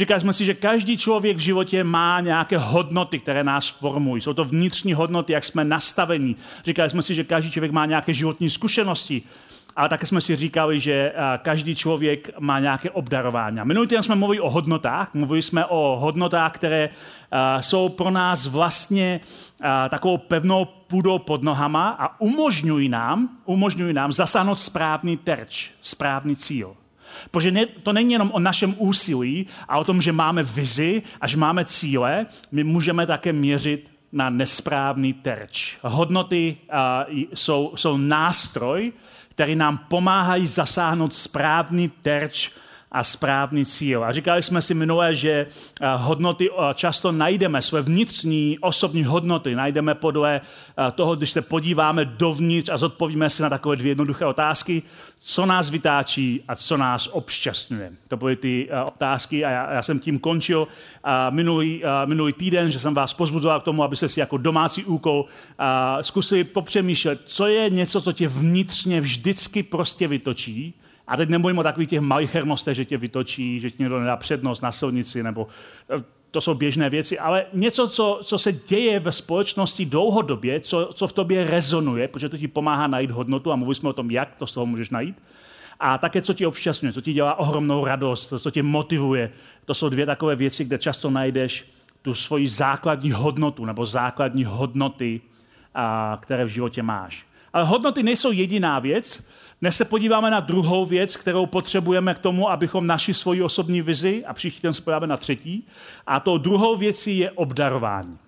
Říkali 0.00 0.20
jsme 0.20 0.32
si, 0.32 0.44
že 0.44 0.54
každý 0.54 0.96
člověk 0.96 1.36
v 1.36 1.40
životě 1.40 1.84
má 1.84 2.20
nějaké 2.20 2.58
hodnoty, 2.58 3.18
které 3.18 3.44
nás 3.44 3.68
formují. 3.68 4.22
Jsou 4.22 4.32
to 4.32 4.44
vnitřní 4.44 4.92
hodnoty, 4.94 5.32
jak 5.32 5.44
jsme 5.44 5.64
nastavení. 5.64 6.36
Říkali 6.64 6.90
jsme 6.90 7.02
si, 7.02 7.14
že 7.14 7.24
každý 7.24 7.50
člověk 7.50 7.72
má 7.72 7.86
nějaké 7.86 8.14
životní 8.14 8.50
zkušenosti. 8.50 9.22
Ale 9.76 9.88
také 9.88 10.06
jsme 10.06 10.20
si 10.20 10.36
říkali, 10.36 10.80
že 10.80 11.12
každý 11.42 11.76
člověk 11.76 12.30
má 12.38 12.60
nějaké 12.60 12.90
obdarování. 12.90 13.58
Minulý 13.64 13.88
týden 13.88 14.02
jsme 14.02 14.14
mluvili 14.14 14.40
o 14.40 14.50
hodnotách. 14.50 15.14
Mluvili 15.14 15.42
jsme 15.42 15.64
o 15.64 15.96
hodnotách, 16.00 16.52
které 16.52 16.88
jsou 17.60 17.88
pro 17.88 18.10
nás 18.10 18.46
vlastně 18.46 19.20
takovou 19.88 20.18
pevnou 20.18 20.64
půdou 20.64 21.18
pod 21.18 21.42
nohama 21.42 21.96
a 21.98 22.20
umožňují 22.20 22.88
nám, 22.88 23.28
umožňují 23.44 23.92
nám 23.92 24.12
zasáhnout 24.12 24.60
správný 24.60 25.16
terč, 25.16 25.70
správný 25.82 26.36
cíl. 26.36 26.76
Protože 27.30 27.50
ne, 27.50 27.66
to 27.66 27.92
není 27.92 28.12
jenom 28.12 28.30
o 28.30 28.38
našem 28.38 28.74
úsilí 28.78 29.46
a 29.68 29.78
o 29.78 29.84
tom, 29.84 30.02
že 30.02 30.12
máme 30.12 30.42
vizi 30.42 31.02
a 31.20 31.26
že 31.26 31.36
máme 31.36 31.64
cíle, 31.64 32.26
my 32.52 32.64
můžeme 32.64 33.06
také 33.06 33.32
měřit 33.32 33.90
na 34.12 34.30
nesprávný 34.30 35.12
terč. 35.12 35.78
Hodnoty 35.82 36.56
jsou, 37.34 37.72
jsou 37.76 37.96
nástroj, 37.96 38.92
který 39.28 39.56
nám 39.56 39.78
pomáhají 39.88 40.46
zasáhnout 40.46 41.14
správný 41.14 41.88
terč 42.02 42.50
a 42.92 43.04
správný 43.04 43.64
cíl. 43.64 44.04
A 44.04 44.12
říkali 44.12 44.42
jsme 44.42 44.62
si 44.62 44.74
minule, 44.74 45.14
že 45.14 45.30
eh, 45.30 45.86
hodnoty 45.96 46.50
eh, 46.50 46.74
často 46.74 47.12
najdeme, 47.12 47.62
své 47.62 47.82
vnitřní 47.82 48.58
osobní 48.60 49.04
hodnoty 49.04 49.54
najdeme 49.54 49.94
podle 49.94 50.40
eh, 50.40 50.90
toho, 50.90 51.16
když 51.16 51.30
se 51.30 51.42
podíváme 51.42 52.04
dovnitř 52.04 52.68
a 52.68 52.76
zodpovíme 52.76 53.30
si 53.30 53.42
na 53.42 53.48
takové 53.48 53.76
dvě 53.76 53.90
jednoduché 53.90 54.26
otázky, 54.26 54.82
co 55.20 55.46
nás 55.46 55.70
vytáčí 55.70 56.44
a 56.48 56.56
co 56.56 56.76
nás 56.76 57.08
obšťastňuje. 57.12 57.92
To 58.08 58.16
byly 58.16 58.36
ty 58.36 58.68
otázky 58.86 59.44
a 59.44 59.50
já, 59.50 59.72
já 59.72 59.82
jsem 59.82 60.00
tím 60.00 60.18
končil 60.18 60.68
minulý, 61.30 61.82
minulý 62.04 62.32
týden, 62.32 62.70
že 62.70 62.78
jsem 62.80 62.94
vás 62.94 63.14
pozbudoval 63.14 63.60
k 63.60 63.64
tomu, 63.64 63.82
abyste 63.82 64.08
si 64.08 64.20
jako 64.20 64.36
domácí 64.36 64.84
úkol 64.84 65.24
zkusili 66.00 66.44
popřemýšlet, 66.44 67.20
co 67.24 67.46
je 67.46 67.70
něco, 67.70 68.00
co 68.00 68.12
tě 68.12 68.28
vnitřně 68.28 69.00
vždycky 69.00 69.62
prostě 69.62 70.08
vytočí, 70.08 70.74
a 71.10 71.16
teď 71.16 71.28
nemluvím 71.28 71.58
o 71.58 71.62
takových 71.62 71.88
těch 71.88 72.00
malichernostech, 72.00 72.76
že 72.76 72.84
tě 72.84 72.96
vytočí, 72.96 73.60
že 73.60 73.70
ti 73.70 73.76
někdo 73.78 74.00
nedá 74.00 74.16
přednost 74.16 74.60
na 74.60 74.72
silnici, 74.72 75.22
nebo 75.22 75.46
eh, 75.90 76.04
to 76.30 76.40
jsou 76.40 76.54
běžné 76.54 76.90
věci, 76.90 77.18
ale 77.18 77.46
něco, 77.52 77.88
co, 77.88 78.20
co 78.24 78.38
se 78.38 78.52
děje 78.52 79.00
ve 79.00 79.12
společnosti 79.12 79.86
dlouhodobě, 79.86 80.60
co, 80.60 80.90
co 80.94 81.06
v 81.06 81.12
tobě 81.12 81.44
rezonuje, 81.44 82.08
protože 82.08 82.28
to 82.28 82.38
ti 82.38 82.48
pomáhá 82.48 82.86
najít 82.86 83.10
hodnotu 83.10 83.52
a 83.52 83.56
mluvili 83.56 83.74
jsme 83.74 83.88
o 83.88 83.92
tom, 83.92 84.10
jak 84.10 84.34
to 84.34 84.46
z 84.46 84.52
toho 84.52 84.66
můžeš 84.66 84.90
najít. 84.90 85.22
A 85.80 85.98
také, 85.98 86.22
co 86.22 86.34
ti 86.34 86.46
obšťastňuje, 86.46 86.92
co 86.92 87.00
ti 87.00 87.12
dělá 87.12 87.38
ohromnou 87.38 87.84
radost, 87.84 88.32
co 88.38 88.50
tě 88.50 88.62
motivuje. 88.62 89.30
To 89.64 89.74
jsou 89.74 89.88
dvě 89.88 90.06
takové 90.06 90.36
věci, 90.36 90.64
kde 90.64 90.78
často 90.78 91.10
najdeš 91.10 91.66
tu 92.02 92.14
svoji 92.14 92.48
základní 92.48 93.12
hodnotu 93.12 93.64
nebo 93.64 93.86
základní 93.86 94.44
hodnoty, 94.44 95.20
a, 95.74 96.18
které 96.22 96.44
v 96.44 96.48
životě 96.48 96.82
máš. 96.82 97.26
Ale 97.52 97.64
hodnoty 97.64 98.02
nejsou 98.02 98.32
jediná 98.32 98.78
věc, 98.78 99.28
dnes 99.60 99.76
se 99.76 99.84
podíváme 99.84 100.30
na 100.30 100.40
druhou 100.40 100.86
věc, 100.86 101.16
kterou 101.16 101.46
potřebujeme 101.46 102.14
k 102.14 102.18
tomu, 102.18 102.50
abychom 102.50 102.86
naši 102.86 103.14
svoji 103.14 103.42
osobní 103.42 103.82
vizi, 103.82 104.24
a 104.26 104.34
příští 104.34 104.62
den 104.62 104.74
se 104.74 104.82
podíváme 104.82 105.06
na 105.06 105.16
třetí, 105.16 105.66
a 106.06 106.20
to 106.20 106.38
druhou 106.38 106.76
věcí 106.76 107.18
je 107.18 107.30
obdarování. 107.30 108.18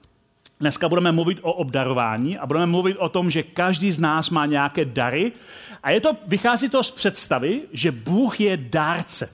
Dneska 0.61 0.89
budeme 0.89 1.13
mluvit 1.13 1.39
o 1.43 1.53
obdarování 1.53 2.39
a 2.39 2.47
budeme 2.47 2.67
mluvit 2.67 2.97
o 2.97 3.09
tom, 3.09 3.31
že 3.31 3.43
každý 3.43 3.93
z 3.93 3.99
nás 3.99 4.31
má 4.31 4.47
nějaké 4.47 4.85
dary. 4.85 5.33
A 5.83 5.91
je 5.91 6.01
to, 6.01 6.17
vychází 6.27 6.69
to 6.69 6.83
z 6.85 6.91
představy, 6.91 7.61
že 7.73 7.91
Bůh 7.91 8.41
je 8.41 8.57
dárce. 8.57 9.31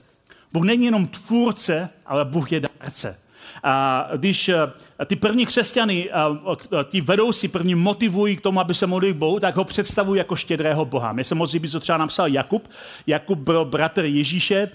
Bůh 0.53 0.63
není 0.63 0.85
jenom 0.85 1.07
tvůrce, 1.07 1.89
ale 2.05 2.25
Bůh 2.25 2.51
je 2.51 2.59
dárce. 2.59 3.19
A 3.63 4.07
když 4.17 4.51
ty 5.05 5.15
první 5.15 5.45
křesťany, 5.45 6.09
ti 6.89 7.01
vedoucí 7.01 7.47
první 7.47 7.75
motivují 7.75 8.35
k 8.35 8.41
tomu, 8.41 8.59
aby 8.59 8.73
se 8.73 8.87
modlili 8.87 9.13
k 9.13 9.17
Bohu, 9.17 9.39
tak 9.39 9.55
ho 9.55 9.63
představují 9.65 10.17
jako 10.17 10.35
štědrého 10.35 10.85
Boha. 10.85 11.13
Mě 11.13 11.23
se 11.23 11.35
moc 11.35 11.53
líbí, 11.53 11.69
co 11.69 11.79
třeba 11.79 11.97
napsal 11.97 12.27
Jakub. 12.27 12.69
Jakub 13.07 13.39
byl 13.39 13.65
bratr 13.65 14.05
Ježíše, 14.05 14.69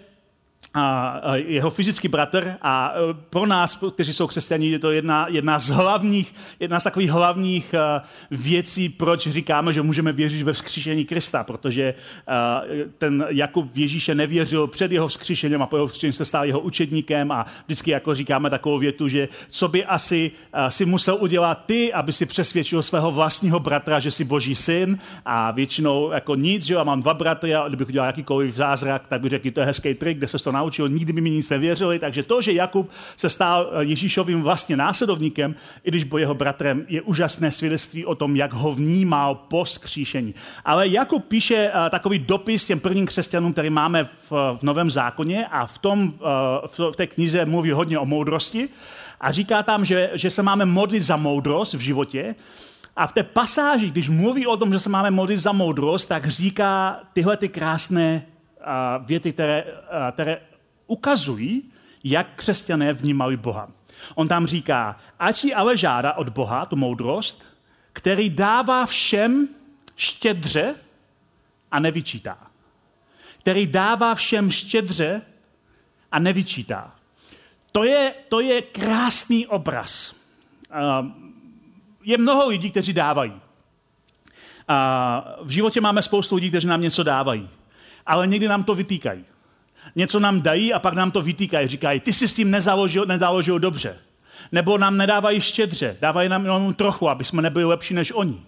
a 0.75 1.21
jeho 1.35 1.71
fyzický 1.71 2.09
bratr 2.09 2.57
a 2.63 2.93
e, 2.95 3.15
pro 3.31 3.47
nás, 3.47 3.79
kteří 3.95 4.13
jsou 4.13 4.27
křesťaní, 4.27 4.71
je 4.71 4.79
to 4.79 4.91
jedna, 4.91 5.27
jedna 5.29 5.59
z 5.59 5.69
hlavních, 5.69 6.35
jedna 6.61 6.81
z 6.81 6.85
takových 6.85 7.11
hlavních 7.11 7.75
e, 7.75 8.01
věcí, 8.31 8.89
proč 8.89 9.29
říkáme, 9.29 9.73
že 9.73 9.83
můžeme 9.83 10.13
věřit 10.13 10.43
ve 10.43 10.53
vzkříšení 10.53 11.05
Krista, 11.05 11.45
protože 11.45 11.83
e, 11.83 11.95
ten 12.99 13.27
Jakub 13.29 13.77
Ježíše 13.77 14.15
nevěřil 14.15 14.67
před 14.67 14.93
jeho 14.93 15.09
vzkříšením 15.09 15.63
a 15.63 15.67
po 15.67 15.77
jeho 15.77 15.87
vzkříšení 15.87 16.13
se 16.13 16.25
stal 16.25 16.45
jeho 16.45 16.61
učedníkem 16.61 17.33
a 17.33 17.47
vždycky 17.67 17.91
jako 17.91 18.15
říkáme 18.15 18.51
takovou 18.51 18.79
větu, 18.79 19.09
že 19.09 19.29
co 19.49 19.69
by 19.69 19.85
asi 19.85 20.31
si 20.69 20.85
musel 20.85 21.17
udělat 21.21 21.63
ty, 21.67 21.93
aby 21.93 22.13
si 22.13 22.27
přesvědčil 22.27 22.83
svého 22.83 23.11
vlastního 23.11 23.61
bratra, 23.61 24.01
že 24.01 24.11
jsi 24.11 24.25
boží 24.25 24.55
syn 24.55 24.99
a 25.25 25.51
většinou 25.51 26.11
jako 26.11 26.35
nic, 26.35 26.65
že 26.65 26.75
já 26.75 26.85
mám 26.85 27.03
dva 27.03 27.15
bratry 27.15 27.55
a 27.55 27.69
kdybych 27.69 27.89
udělal 27.89 28.07
jakýkoliv 28.07 28.55
zázrak, 28.55 29.07
tak 29.09 29.21
bych 29.21 29.31
řekl, 29.31 29.51
to 29.51 29.61
je 29.61 29.67
hezký 29.67 29.95
trik, 29.95 30.19
kde 30.19 30.29
se 30.29 30.39
to 30.39 30.53
naučil, 30.55 30.89
nikdy 30.89 31.13
by 31.13 31.21
mi 31.21 31.31
nic 31.31 31.51
nevěřili, 31.51 31.99
takže 31.99 32.23
to, 32.23 32.43
že 32.43 32.53
Jakub 32.53 32.91
se 33.17 33.29
stal 33.29 33.71
eh, 33.73 33.85
Ježíšovým 33.85 34.43
vlastně 34.43 34.77
následovníkem, 34.77 35.55
i 35.85 35.91
když 35.91 36.05
byl 36.05 36.19
jeho 36.19 36.35
bratrem, 36.35 36.85
je 36.89 37.03
úžasné 37.03 37.51
svědectví 37.51 38.07
o 38.07 38.15
tom, 38.15 38.37
jak 38.37 38.53
ho 38.53 38.73
vnímal 38.73 39.35
po 39.35 39.65
skříšení. 39.65 40.35
Ale 40.65 40.89
Jakub 40.89 41.25
píše 41.25 41.71
uh, 41.71 41.91
takový 41.91 42.19
dopis 42.19 42.65
těm 42.65 42.81
prvním 42.81 43.07
křesťanům, 43.07 43.53
který 43.53 43.71
máme 43.71 44.05
v, 44.05 44.33
v 44.57 44.63
Novém 44.63 44.91
zákoně 44.91 45.47
a 45.47 45.67
v, 45.67 45.79
tom, 45.79 46.15
uh, 46.79 46.91
v 46.91 46.97
té 46.97 47.07
knize 47.07 47.45
mluví 47.45 47.71
hodně 47.71 47.99
o 47.99 48.07
moudrosti 48.07 48.69
a 49.21 49.33
říká 49.33 49.63
tam, 49.63 49.85
že, 49.85 50.11
že 50.15 50.31
se 50.31 50.43
máme 50.43 50.65
modlit 50.65 51.03
za 51.03 51.17
moudrost 51.17 51.75
v 51.75 51.81
životě, 51.81 52.35
a 52.97 53.07
v 53.07 53.13
té 53.13 53.23
pasáži, 53.23 53.91
když 53.91 54.09
mluví 54.09 54.47
o 54.47 54.57
tom, 54.57 54.73
že 54.73 54.79
se 54.79 54.89
máme 54.89 55.11
modlit 55.11 55.39
za 55.39 55.53
moudrost, 55.53 56.09
tak 56.09 56.27
říká 56.27 57.01
tyhle 57.13 57.37
ty 57.37 57.49
krásné 57.49 58.27
věty, 59.07 59.33
které, 59.33 59.65
které 60.13 60.41
ukazují, 60.87 61.63
jak 62.05 62.27
křesťané 62.37 62.93
vnímali 62.93 63.37
Boha. 63.37 63.69
On 64.15 64.29
tam 64.29 64.47
říká, 64.47 64.99
ať 65.19 65.37
si 65.37 65.55
ale 65.55 65.77
žádá 65.77 66.13
od 66.13 66.29
Boha 66.29 66.67
tu 66.67 66.77
moudrost, 66.77 67.45
který 67.93 68.31
dává 68.31 68.87
všem 68.87 69.49
štědře 69.97 70.75
a 71.71 71.81
nevyčítá. 71.81 72.39
Který 73.39 73.67
dává 73.67 74.15
všem 74.15 74.51
štědře 74.51 75.23
a 76.13 76.19
nevyčítá. 76.19 76.95
To 77.73 77.85
je, 77.85 78.15
to 78.29 78.41
je 78.41 78.63
krásný 78.63 79.47
obraz. 79.47 80.17
Je 82.03 82.19
mnoho 82.19 82.49
lidí, 82.49 82.71
kteří 82.71 82.93
dávají. 82.93 83.41
V 85.43 85.51
životě 85.51 85.81
máme 85.81 86.03
spoustu 86.03 86.35
lidí, 86.35 86.49
kteří 86.49 86.67
nám 86.67 86.81
něco 86.81 87.03
dávají 87.03 87.49
ale 88.07 88.27
někdy 88.27 88.49
nám 88.49 88.65
to 88.65 88.75
vytýkají. 88.75 89.25
Něco 89.97 90.21
nám 90.21 90.43
dají 90.43 90.75
a 90.75 90.79
pak 90.79 90.95
nám 90.95 91.11
to 91.11 91.23
vytýkají. 91.23 91.69
Říkají, 91.69 92.01
ty 92.01 92.13
jsi 92.13 92.29
s 92.29 92.35
tím 92.35 92.51
nezaložil, 92.51 93.07
nezaložil 93.07 93.59
dobře. 93.59 93.99
Nebo 94.53 94.79
nám 94.79 94.97
nedávají 94.97 95.41
štědře, 95.41 95.97
dávají 96.01 96.29
nám 96.29 96.45
jenom 96.45 96.75
trochu, 96.75 97.09
aby 97.09 97.25
jsme 97.25 97.43
nebyli 97.43 97.65
lepší 97.65 97.95
než 97.95 98.13
oni. 98.13 98.43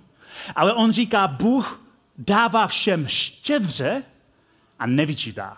Ale 0.56 0.72
on 0.72 0.92
říká, 0.92 1.26
Bůh 1.26 1.80
dává 2.18 2.66
všem 2.66 3.08
štědře 3.08 4.02
a 4.78 4.86
nevyčítá. 4.86 5.56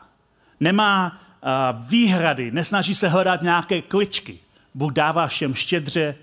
Nemá 0.61 1.21
uh, 1.43 1.87
výhrady, 1.89 2.51
nesnaží 2.51 2.95
se 2.95 3.09
hledat 3.09 3.43
nějaké 3.43 3.83
kličky. 3.83 4.39
Bůh 4.75 4.93
dává 4.93 5.27
všem 5.27 5.55
štědře 5.55 6.15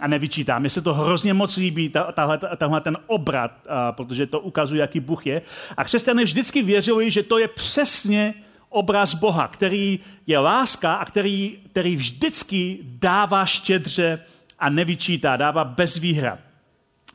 a 0.00 0.06
nevyčítá. 0.06 0.58
Mně 0.58 0.70
se 0.70 0.82
to 0.82 0.94
hrozně 0.94 1.34
moc 1.34 1.56
líbí, 1.56 1.92
tahle, 2.12 2.38
tahle 2.56 2.80
ten 2.80 2.96
obrat, 3.06 3.50
a, 3.68 3.92
protože 3.92 4.26
to 4.26 4.40
ukazuje, 4.40 4.80
jaký 4.80 5.00
Bůh 5.00 5.26
je. 5.26 5.42
A 5.76 5.84
křesťané 5.84 6.24
vždycky 6.24 6.62
věřili, 6.62 7.10
že 7.10 7.22
to 7.22 7.38
je 7.38 7.48
přesně 7.48 8.34
obraz 8.68 9.14
Boha, 9.14 9.48
který 9.48 10.00
je 10.26 10.38
láska 10.38 10.94
a 10.94 11.04
který, 11.04 11.58
který 11.70 11.96
vždycky 11.96 12.78
dává 12.82 13.46
štědře 13.46 14.18
a 14.58 14.68
nevyčítá, 14.68 15.36
dává 15.36 15.64
bez 15.64 15.96
výhrad. 15.96 16.38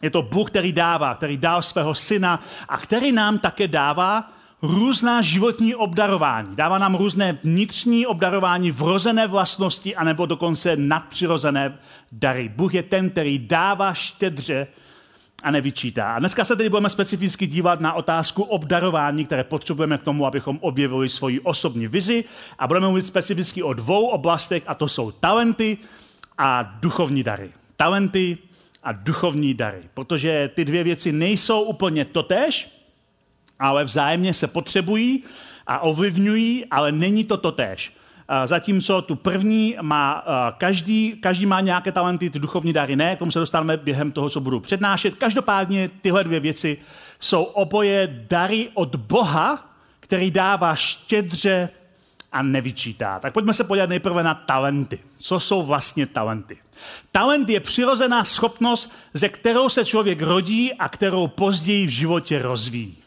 Je 0.01 0.09
to 0.09 0.21
Bůh, 0.21 0.49
který 0.49 0.71
dává, 0.71 1.15
který 1.15 1.37
dal 1.37 1.61
svého 1.61 1.95
syna 1.95 2.43
a 2.69 2.77
který 2.77 3.11
nám 3.11 3.39
také 3.39 3.67
dává 3.67 4.31
různá 4.61 5.21
životní 5.21 5.75
obdarování. 5.75 6.55
Dává 6.55 6.77
nám 6.77 6.95
různé 6.95 7.39
vnitřní 7.43 8.05
obdarování, 8.05 8.71
vrozené 8.71 9.27
vlastnosti, 9.27 9.95
anebo 9.95 10.25
dokonce 10.25 10.75
nadpřirozené 10.75 11.79
dary. 12.11 12.49
Bůh 12.55 12.73
je 12.73 12.83
ten, 12.83 13.09
který 13.09 13.39
dává 13.39 13.93
štědře 13.93 14.67
a 15.43 15.51
nevyčítá. 15.51 16.13
A 16.15 16.19
dneska 16.19 16.45
se 16.45 16.55
tedy 16.55 16.69
budeme 16.69 16.89
specificky 16.89 17.47
dívat 17.47 17.79
na 17.79 17.93
otázku 17.93 18.43
obdarování, 18.43 19.25
které 19.25 19.43
potřebujeme 19.43 19.97
k 19.97 20.03
tomu, 20.03 20.25
abychom 20.25 20.57
objevili 20.61 21.09
svoji 21.09 21.39
osobní 21.39 21.87
vizi. 21.87 22.23
A 22.59 22.67
budeme 22.67 22.87
mluvit 22.87 23.05
specificky 23.05 23.63
o 23.63 23.73
dvou 23.73 24.07
oblastech, 24.07 24.63
a 24.67 24.75
to 24.75 24.87
jsou 24.87 25.11
talenty 25.11 25.77
a 26.37 26.63
duchovní 26.63 27.23
dary. 27.23 27.49
Talenty 27.77 28.37
a 28.83 28.91
duchovní 28.91 29.53
dary. 29.53 29.81
Protože 29.93 30.51
ty 30.55 30.65
dvě 30.65 30.83
věci 30.83 31.11
nejsou 31.11 31.61
úplně 31.61 32.05
totéž, 32.05 32.78
ale 33.59 33.83
vzájemně 33.83 34.33
se 34.33 34.47
potřebují 34.47 35.23
a 35.67 35.79
ovlivňují, 35.79 36.65
ale 36.65 36.91
není 36.91 37.23
to 37.23 37.37
totéž. 37.37 37.93
Zatímco 38.45 39.01
tu 39.01 39.15
první 39.15 39.75
má 39.81 40.23
každý, 40.57 41.15
každý 41.21 41.45
má 41.45 41.61
nějaké 41.61 41.91
talenty, 41.91 42.29
ty 42.29 42.39
duchovní 42.39 42.73
dary 42.73 42.95
ne, 42.95 43.15
tomu 43.15 43.31
se 43.31 43.39
dostaneme 43.39 43.77
během 43.77 44.11
toho, 44.11 44.29
co 44.29 44.39
budu 44.41 44.59
přednášet. 44.59 45.15
Každopádně 45.15 45.89
tyhle 46.01 46.23
dvě 46.23 46.39
věci 46.39 46.77
jsou 47.19 47.43
oboje 47.43 48.25
dary 48.29 48.69
od 48.73 48.95
Boha, 48.95 49.75
který 49.99 50.31
dává 50.31 50.75
štědře 50.75 51.69
a 52.31 52.41
nevyčítá. 52.41 53.19
Tak 53.19 53.33
pojďme 53.33 53.53
se 53.53 53.63
podívat 53.63 53.89
nejprve 53.89 54.23
na 54.23 54.33
talenty. 54.33 54.99
Co 55.19 55.39
jsou 55.39 55.63
vlastně 55.63 56.05
talenty? 56.05 56.57
Talent 57.11 57.49
je 57.49 57.59
přirozená 57.59 58.23
schopnost, 58.23 58.91
ze 59.13 59.29
kterou 59.29 59.69
se 59.69 59.85
člověk 59.85 60.21
rodí 60.21 60.73
a 60.73 60.89
kterou 60.89 61.27
později 61.27 61.85
v 61.87 61.89
životě 61.89 62.41
rozvíjí. 62.41 62.97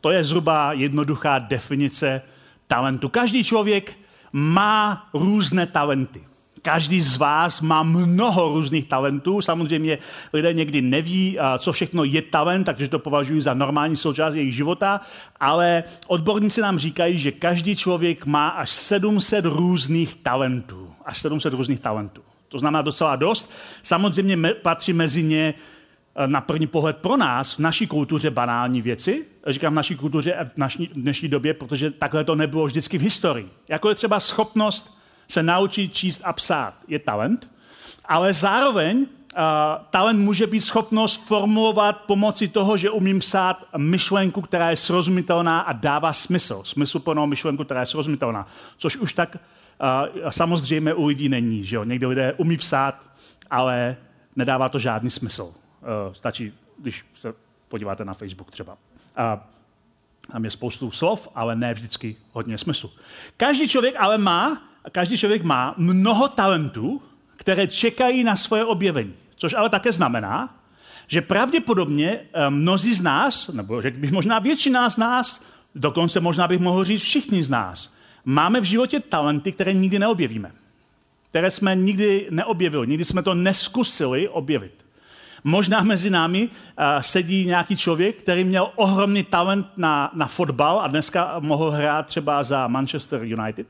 To 0.00 0.10
je 0.10 0.24
zhruba 0.24 0.72
jednoduchá 0.72 1.38
definice 1.38 2.22
talentu. 2.66 3.08
Každý 3.08 3.44
člověk 3.44 3.98
má 4.32 5.08
různé 5.14 5.66
talenty. 5.66 6.24
Každý 6.62 7.00
z 7.00 7.16
vás 7.16 7.60
má 7.60 7.82
mnoho 7.82 8.48
různých 8.48 8.84
talentů. 8.84 9.40
Samozřejmě 9.40 9.98
lidé 10.32 10.52
někdy 10.52 10.82
neví, 10.82 11.38
co 11.58 11.72
všechno 11.72 12.04
je 12.04 12.22
talent, 12.22 12.64
takže 12.64 12.88
to 12.88 12.98
považují 12.98 13.40
za 13.40 13.54
normální 13.54 13.96
součást 13.96 14.34
jejich 14.34 14.54
života, 14.54 15.00
ale 15.40 15.84
odborníci 16.06 16.60
nám 16.60 16.78
říkají, 16.78 17.18
že 17.18 17.32
každý 17.32 17.76
člověk 17.76 18.26
má 18.26 18.48
až 18.48 18.70
700 18.70 19.44
různých 19.44 20.14
talentů. 20.14 20.90
Až 21.04 21.18
700 21.18 21.54
různých 21.54 21.80
talentů. 21.80 22.22
To 22.48 22.58
znamená 22.58 22.82
docela 22.82 23.16
dost. 23.16 23.50
Samozřejmě 23.82 24.36
patří 24.62 24.92
mezi 24.92 25.22
ně 25.22 25.54
Eh, 25.54 25.75
na 26.26 26.40
první 26.40 26.66
pohled 26.66 26.96
pro 26.96 27.16
nás 27.16 27.52
v 27.52 27.58
naší 27.58 27.86
kultuře 27.86 28.30
banální 28.30 28.82
věci. 28.82 29.24
Říkám 29.46 29.72
v 29.72 29.76
naší 29.76 29.96
kultuře 29.96 30.34
a 30.34 30.44
v 30.44 30.56
naší 30.56 30.90
dnešní 30.94 31.28
době, 31.28 31.54
protože 31.54 31.90
takhle 31.90 32.24
to 32.24 32.34
nebylo 32.34 32.66
vždycky 32.66 32.98
v 32.98 33.02
historii. 33.02 33.50
Jako 33.68 33.88
je 33.88 33.94
třeba 33.94 34.20
schopnost 34.20 34.98
se 35.28 35.42
naučit 35.42 35.94
číst 35.94 36.20
a 36.24 36.32
psát. 36.32 36.74
Je 36.88 36.98
talent, 36.98 37.50
ale 38.04 38.32
zároveň 38.32 38.98
uh, 38.98 39.06
talent 39.90 40.20
může 40.20 40.46
být 40.46 40.60
schopnost 40.60 41.16
formulovat 41.26 42.00
pomocí 42.06 42.48
toho, 42.48 42.76
že 42.76 42.90
umím 42.90 43.18
psát 43.18 43.64
myšlenku, 43.76 44.40
která 44.40 44.70
je 44.70 44.76
srozumitelná 44.76 45.60
a 45.60 45.72
dává 45.72 46.12
smysl. 46.12 46.62
Smysluplnou 46.64 47.26
myšlenku, 47.26 47.64
která 47.64 47.80
je 47.80 47.86
srozumitelná. 47.86 48.46
Což 48.78 48.96
už 48.96 49.12
tak 49.12 49.36
uh, 49.36 50.30
samozřejmě 50.30 50.94
u 50.94 51.06
lidí 51.06 51.28
není. 51.28 51.64
Že 51.64 51.76
jo? 51.76 51.84
Někdy 51.84 52.06
lidé 52.06 52.32
umí 52.36 52.56
psát, 52.56 53.06
ale 53.50 53.96
nedává 54.36 54.68
to 54.68 54.78
žádný 54.78 55.10
smysl. 55.10 55.54
Uh, 55.82 56.14
stačí, 56.14 56.52
když 56.78 57.06
se 57.14 57.34
podíváte 57.68 58.04
na 58.04 58.14
Facebook 58.14 58.50
třeba. 58.50 58.78
A 59.16 59.48
tam 60.32 60.44
je 60.44 60.50
spoustu 60.50 60.90
slov, 60.90 61.28
ale 61.34 61.56
ne 61.56 61.74
vždycky 61.74 62.16
hodně 62.32 62.58
smyslu. 62.58 62.90
Každý 63.36 63.68
člověk 63.68 63.94
ale 63.98 64.18
má, 64.18 64.62
každý 64.92 65.18
člověk 65.18 65.42
má 65.42 65.74
mnoho 65.76 66.28
talentů, 66.28 67.02
které 67.36 67.66
čekají 67.66 68.24
na 68.24 68.36
svoje 68.36 68.64
objevení. 68.64 69.14
Což 69.36 69.54
ale 69.54 69.70
také 69.70 69.92
znamená, 69.92 70.56
že 71.06 71.20
pravděpodobně 71.20 72.20
eh, 72.32 72.50
mnozí 72.50 72.94
z 72.94 73.02
nás, 73.02 73.48
nebo 73.48 73.82
řekl 73.82 73.98
bych 73.98 74.12
možná 74.12 74.38
většina 74.38 74.90
z 74.90 74.96
nás, 74.96 75.44
dokonce 75.74 76.20
možná 76.20 76.48
bych 76.48 76.60
mohl 76.60 76.84
říct 76.84 77.02
všichni 77.02 77.44
z 77.44 77.50
nás, 77.50 77.94
máme 78.24 78.60
v 78.60 78.64
životě 78.64 79.00
talenty, 79.00 79.52
které 79.52 79.72
nikdy 79.72 79.98
neobjevíme. 79.98 80.52
Které 81.30 81.50
jsme 81.50 81.74
nikdy 81.74 82.26
neobjevili, 82.30 82.86
nikdy 82.86 83.04
jsme 83.04 83.22
to 83.22 83.34
neskusili 83.34 84.28
objevit. 84.28 84.85
Možná 85.44 85.82
mezi 85.82 86.10
námi 86.10 86.48
uh, 86.48 86.84
sedí 87.00 87.46
nějaký 87.46 87.76
člověk, 87.76 88.18
který 88.18 88.44
měl 88.44 88.70
ohromný 88.76 89.24
talent 89.24 89.66
na, 89.76 90.10
na 90.14 90.26
fotbal 90.26 90.80
a 90.80 90.86
dneska 90.86 91.36
mohl 91.40 91.70
hrát 91.70 92.06
třeba 92.06 92.44
za 92.44 92.68
Manchester 92.68 93.22
United, 93.22 93.66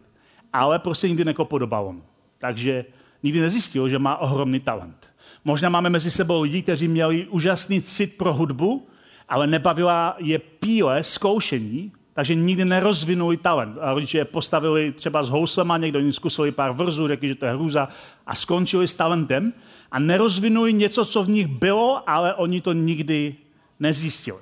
ale 0.53 0.79
prostě 0.79 1.09
nikdy 1.09 1.25
nekopl 1.25 1.59
do 1.59 1.67
balonu. 1.67 2.03
Takže 2.39 2.85
nikdy 3.23 3.41
nezjistil, 3.41 3.89
že 3.89 3.99
má 3.99 4.17
ohromný 4.17 4.61
talent. 4.61 5.11
Možná 5.45 5.69
máme 5.69 5.91
mezi 5.91 6.11
sebou 6.11 6.43
lidi, 6.43 6.63
kteří 6.63 6.89
měli 6.89 7.27
úžasný 7.27 7.83
cit 7.83 8.17
pro 8.17 8.35
hudbu, 8.35 8.89
ale 9.29 9.47
nebavila 9.47 10.17
je 10.19 10.39
píle, 10.39 11.03
zkoušení, 11.03 11.93
takže 12.17 12.35
nikdy 12.35 12.65
nerozvinuli 12.65 13.37
talent. 13.37 13.79
A 13.81 13.93
rodiče 13.93 14.19
je 14.19 14.25
postavili 14.25 14.93
třeba 14.93 15.23
s 15.23 15.29
houslema, 15.29 15.77
někdo 15.77 15.99
jim 15.99 16.13
zkusili 16.13 16.53
pár 16.53 16.73
vrzů, 16.73 17.09
řekli, 17.09 17.29
že 17.29 17.35
to 17.35 17.47
je 17.47 17.53
hrůza 17.53 17.89
a 18.27 18.35
skončili 18.35 18.89
s 18.89 18.95
talentem 18.95 19.53
a 19.93 19.99
nerozvinuli 19.99 20.73
něco, 20.73 21.05
co 21.05 21.23
v 21.23 21.29
nich 21.29 21.47
bylo, 21.47 22.11
ale 22.11 22.35
oni 22.35 22.61
to 22.61 22.73
nikdy 22.73 23.37
nezjistili. 23.81 24.39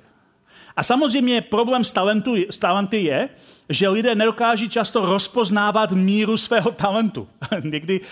A 0.77 0.83
samozřejmě 0.83 1.41
problém 1.41 1.85
s, 1.85 1.93
talentu, 1.93 2.37
s 2.51 2.59
talenty 2.59 3.03
je, 3.03 3.29
že 3.69 3.89
lidé 3.89 4.15
nedokáží 4.15 4.69
často 4.69 5.07
rozpoznávat 5.07 5.93
míru 5.93 6.37
svého 6.37 6.71
talentu. 6.71 7.29
Někdy 7.63 8.01
uh, 8.01 8.07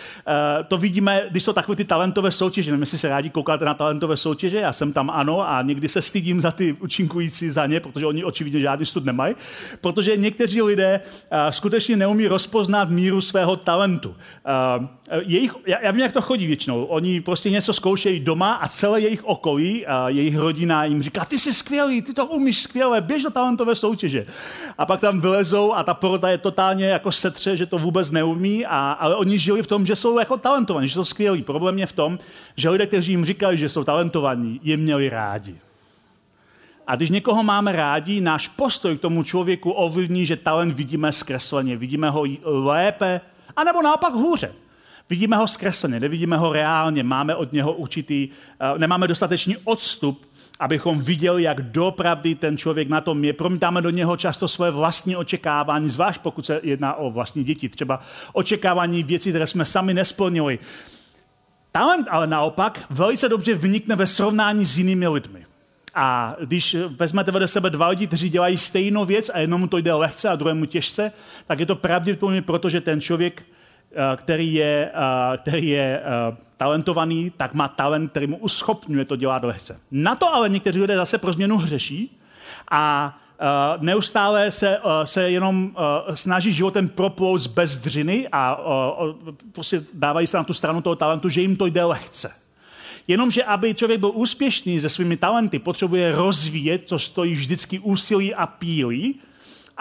to 0.68 0.78
vidíme, 0.78 1.26
když 1.30 1.42
jsou 1.42 1.52
takové 1.52 1.76
ty 1.76 1.84
talentové 1.84 2.30
soutěže. 2.30 2.70
Nevím, 2.70 2.82
jestli 2.82 2.98
se 2.98 3.08
rádi 3.08 3.30
koukáte 3.30 3.64
na 3.64 3.74
talentové 3.74 4.16
soutěže, 4.16 4.58
já 4.58 4.72
jsem 4.72 4.92
tam 4.92 5.10
ano 5.10 5.50
a 5.50 5.62
někdy 5.62 5.88
se 5.88 6.02
stydím 6.02 6.40
za 6.40 6.50
ty 6.50 6.72
učinkující 6.72 7.50
za 7.50 7.66
ně, 7.66 7.80
protože 7.80 8.06
oni 8.06 8.24
očividně 8.24 8.60
žádný 8.60 8.86
stud 8.86 9.04
nemají, 9.04 9.34
protože 9.80 10.16
někteří 10.16 10.62
lidé 10.62 11.00
uh, 11.00 11.38
skutečně 11.50 11.96
neumí 11.96 12.26
rozpoznat 12.26 12.90
míru 12.90 13.20
svého 13.20 13.56
talentu. 13.56 14.08
Uh, 14.10 14.86
jejich, 15.20 15.54
já, 15.66 15.80
já 15.82 15.90
vím, 15.90 16.00
jak 16.00 16.12
to 16.12 16.22
chodí 16.22 16.46
většinou. 16.46 16.84
Oni 16.84 17.20
prostě 17.20 17.50
něco 17.50 17.72
zkoušejí 17.72 18.20
doma 18.20 18.52
a 18.54 18.68
celé 18.68 19.00
jejich 19.00 19.24
okolí, 19.24 19.86
a 19.86 20.08
jejich 20.08 20.36
rodina 20.36 20.84
jim 20.84 21.02
říká, 21.02 21.24
ty 21.24 21.38
jsi 21.38 21.52
skvělý, 21.52 22.02
ty 22.02 22.14
to 22.14 22.26
umíš 22.26 22.62
skvěle, 22.62 23.00
běž 23.00 23.22
do 23.22 23.30
talentové 23.30 23.74
soutěže. 23.74 24.26
A 24.78 24.86
pak 24.86 25.00
tam 25.00 25.20
vylezou 25.20 25.74
a 25.74 25.82
ta 25.82 25.94
porota 25.94 26.28
je 26.28 26.38
totálně 26.38 26.86
jako 26.86 27.12
setře, 27.12 27.56
že 27.56 27.66
to 27.66 27.78
vůbec 27.78 28.10
neumí, 28.10 28.66
a, 28.66 28.92
ale 28.92 29.16
oni 29.16 29.38
žili 29.38 29.62
v 29.62 29.66
tom, 29.66 29.86
že 29.86 29.96
jsou 29.96 30.18
jako 30.18 30.36
talentovaní, 30.36 30.88
že 30.88 30.94
jsou 30.94 31.04
skvělí. 31.04 31.42
Problém 31.42 31.78
je 31.78 31.86
v 31.86 31.92
tom, 31.92 32.18
že 32.56 32.70
lidé, 32.70 32.86
kteří 32.86 33.12
jim 33.12 33.24
říkali, 33.24 33.56
že 33.56 33.68
jsou 33.68 33.84
talentovaní, 33.84 34.60
je 34.62 34.76
měli 34.76 35.08
rádi. 35.08 35.56
A 36.86 36.96
když 36.96 37.10
někoho 37.10 37.42
máme 37.42 37.72
rádi, 37.72 38.20
náš 38.20 38.48
postoj 38.48 38.98
k 38.98 39.00
tomu 39.00 39.22
člověku 39.22 39.70
ovlivní, 39.70 40.26
že 40.26 40.36
talent 40.36 40.74
vidíme 40.74 41.12
zkresleně, 41.12 41.76
vidíme 41.76 42.10
ho 42.10 42.24
lépe, 42.44 43.20
anebo 43.56 43.82
naopak 43.82 44.14
hůře. 44.14 44.52
Vidíme 45.10 45.36
ho 45.36 45.48
zkresleně, 45.48 46.00
nevidíme 46.00 46.36
ho 46.36 46.52
reálně, 46.52 47.02
máme 47.02 47.34
od 47.34 47.52
něho 47.52 47.72
určitý, 47.72 48.28
eh, 48.60 48.78
nemáme 48.78 49.08
dostatečný 49.08 49.56
odstup, 49.64 50.32
abychom 50.60 51.00
viděli, 51.00 51.42
jak 51.42 51.62
dopravdy 51.62 52.34
ten 52.34 52.56
člověk 52.56 52.88
na 52.88 53.00
tom 53.00 53.24
je. 53.24 53.32
Promítáme 53.32 53.82
do 53.82 53.90
něho 53.90 54.16
často 54.16 54.48
svoje 54.48 54.70
vlastní 54.70 55.16
očekávání, 55.16 55.88
zvlášť 55.88 56.20
pokud 56.20 56.46
se 56.46 56.60
jedná 56.62 56.94
o 56.94 57.10
vlastní 57.10 57.44
děti, 57.44 57.68
třeba 57.68 58.00
očekávání 58.32 59.02
věcí, 59.02 59.30
které 59.30 59.46
jsme 59.46 59.64
sami 59.64 59.94
nesplnili. 59.94 60.58
Talent 61.72 62.08
ale 62.10 62.26
naopak 62.26 62.80
velice 62.90 63.28
dobře 63.28 63.54
vynikne 63.54 63.96
ve 63.96 64.06
srovnání 64.06 64.64
s 64.64 64.78
jinými 64.78 65.08
lidmi. 65.08 65.46
A 65.94 66.36
když 66.40 66.76
vezmete 66.88 67.30
vedle 67.30 67.48
sebe 67.48 67.70
dva 67.70 67.88
lidi, 67.88 68.06
kteří 68.06 68.28
dělají 68.28 68.58
stejnou 68.58 69.04
věc 69.04 69.30
a 69.34 69.38
jednomu 69.38 69.66
to 69.66 69.78
jde 69.78 69.92
lehce 69.92 70.28
a 70.28 70.36
druhému 70.36 70.64
těžce, 70.64 71.12
tak 71.46 71.60
je 71.60 71.66
to 71.66 71.76
pravděpodobně 71.76 72.42
proto, 72.42 72.70
že 72.70 72.80
ten 72.80 73.00
člověk 73.00 73.42
který 74.16 74.54
je, 74.54 74.90
eh, 74.94 75.38
který 75.38 75.68
je 75.68 76.00
eh, 76.00 76.36
talentovaný, 76.56 77.32
tak 77.36 77.54
má 77.54 77.68
talent, 77.68 78.10
který 78.10 78.26
mu 78.26 78.36
uschopňuje 78.36 79.04
to 79.04 79.16
dělat 79.16 79.44
lehce. 79.44 79.80
Na 79.90 80.14
to 80.14 80.34
ale 80.34 80.48
někteří 80.48 80.80
lidé 80.80 80.96
zase 80.96 81.18
pro 81.18 81.32
změnu 81.32 81.56
hřeší 81.56 82.18
a 82.70 83.18
neustále 83.80 84.50
se, 84.50 84.78
se 85.04 85.30
jenom 85.30 85.76
snaží 86.14 86.52
životem 86.52 86.88
proplout 86.88 87.38
z 87.38 87.46
bezdřiny 87.46 88.28
a 88.32 88.60
prostě 89.52 89.82
dávají 89.94 90.26
se 90.26 90.36
na 90.36 90.44
tu 90.44 90.54
stranu 90.54 90.80
toho 90.80 90.96
talentu, 90.96 91.28
že 91.28 91.40
jim 91.40 91.56
to 91.56 91.66
jde 91.66 91.84
lehce. 91.84 92.30
Jenomže 93.08 93.44
aby 93.44 93.74
člověk 93.74 94.00
byl 94.00 94.10
úspěšný 94.14 94.80
se 94.80 94.88
svými 94.88 95.16
talenty, 95.16 95.58
potřebuje 95.58 96.12
rozvíjet, 96.12 96.82
co 96.86 96.98
stojí 96.98 97.34
vždycky 97.34 97.78
úsilí 97.78 98.34
a 98.34 98.46
pílí, 98.46 99.20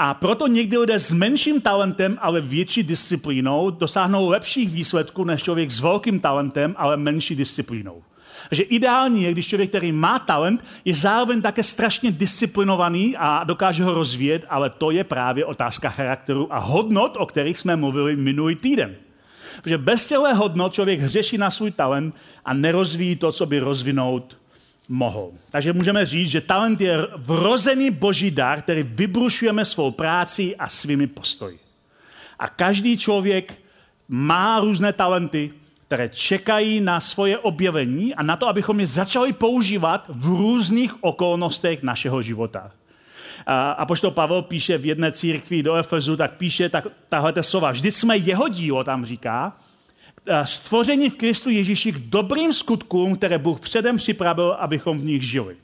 a 0.03 0.13
proto 0.13 0.47
někdy 0.47 0.77
lidé 0.77 0.99
s 0.99 1.11
menším 1.11 1.61
talentem, 1.61 2.17
ale 2.21 2.41
větší 2.41 2.83
disciplínou 2.83 3.69
dosáhnou 3.69 4.29
lepších 4.29 4.69
výsledků 4.69 5.23
než 5.23 5.43
člověk 5.43 5.71
s 5.71 5.79
velkým 5.79 6.19
talentem, 6.19 6.75
ale 6.77 6.97
menší 6.97 7.35
disciplínou. 7.35 8.03
Takže 8.49 8.63
ideální 8.63 9.23
je, 9.23 9.31
když 9.31 9.47
člověk, 9.47 9.69
který 9.69 9.91
má 9.91 10.19
talent, 10.19 10.63
je 10.85 10.93
zároveň 10.93 11.41
také 11.41 11.63
strašně 11.63 12.11
disciplinovaný 12.11 13.17
a 13.17 13.43
dokáže 13.43 13.83
ho 13.83 13.93
rozvíjet, 13.93 14.45
ale 14.49 14.69
to 14.69 14.91
je 14.91 15.03
právě 15.03 15.45
otázka 15.45 15.89
charakteru 15.89 16.53
a 16.53 16.57
hodnot, 16.57 17.17
o 17.17 17.25
kterých 17.25 17.57
jsme 17.57 17.75
mluvili 17.75 18.15
minulý 18.15 18.55
týden. 18.55 18.95
Protože 19.61 19.77
bez 19.77 20.07
těchto 20.07 20.35
hodnot 20.35 20.73
člověk 20.73 20.99
hřeší 20.99 21.37
na 21.37 21.51
svůj 21.51 21.71
talent 21.71 22.15
a 22.45 22.53
nerozvíjí 22.53 23.15
to, 23.15 23.31
co 23.31 23.45
by 23.45 23.59
rozvinout 23.59 24.37
mohou. 24.91 25.33
Takže 25.49 25.73
můžeme 25.73 26.05
říct, 26.05 26.29
že 26.29 26.41
talent 26.41 26.81
je 26.81 27.07
vrozený 27.15 27.91
boží 27.91 28.31
dar, 28.31 28.61
který 28.61 28.83
vybrušujeme 28.83 29.65
svou 29.65 29.91
práci 29.91 30.55
a 30.55 30.67
svými 30.67 31.07
postoji. 31.07 31.59
A 32.39 32.47
každý 32.47 32.97
člověk 32.97 33.53
má 34.07 34.59
různé 34.59 34.93
talenty, 34.93 35.51
které 35.87 36.09
čekají 36.09 36.81
na 36.81 36.99
svoje 36.99 37.37
objevení 37.37 38.15
a 38.15 38.23
na 38.23 38.35
to, 38.35 38.47
abychom 38.47 38.79
je 38.79 38.87
začali 38.87 39.33
používat 39.33 40.05
v 40.09 40.25
různých 40.25 41.03
okolnostech 41.03 41.83
našeho 41.83 42.21
života. 42.21 42.71
A 43.47 43.85
pošto 43.85 44.11
Pavel 44.11 44.41
píše 44.41 44.77
v 44.77 44.85
jedné 44.85 45.11
církvi 45.11 45.63
do 45.63 45.75
Efezu, 45.75 46.17
tak 46.17 46.37
píše 46.37 46.69
tak, 46.69 46.87
tahle 47.09 47.33
slova. 47.43 47.71
Vždyť 47.71 47.95
jsme 47.95 48.17
jeho 48.17 48.47
dílo, 48.47 48.83
tam 48.83 49.05
říká, 49.05 49.57
stvoření 50.43 51.09
v 51.09 51.17
Kristu 51.17 51.49
Ježíši 51.49 51.91
k 51.91 51.97
dobrým 51.97 52.53
skutkům, 52.53 53.15
které 53.15 53.37
Bůh 53.37 53.59
předem 53.59 53.97
připravil, 53.97 54.55
abychom 54.59 54.99
v 54.99 55.03
nich 55.03 55.21
žili. 55.21 55.55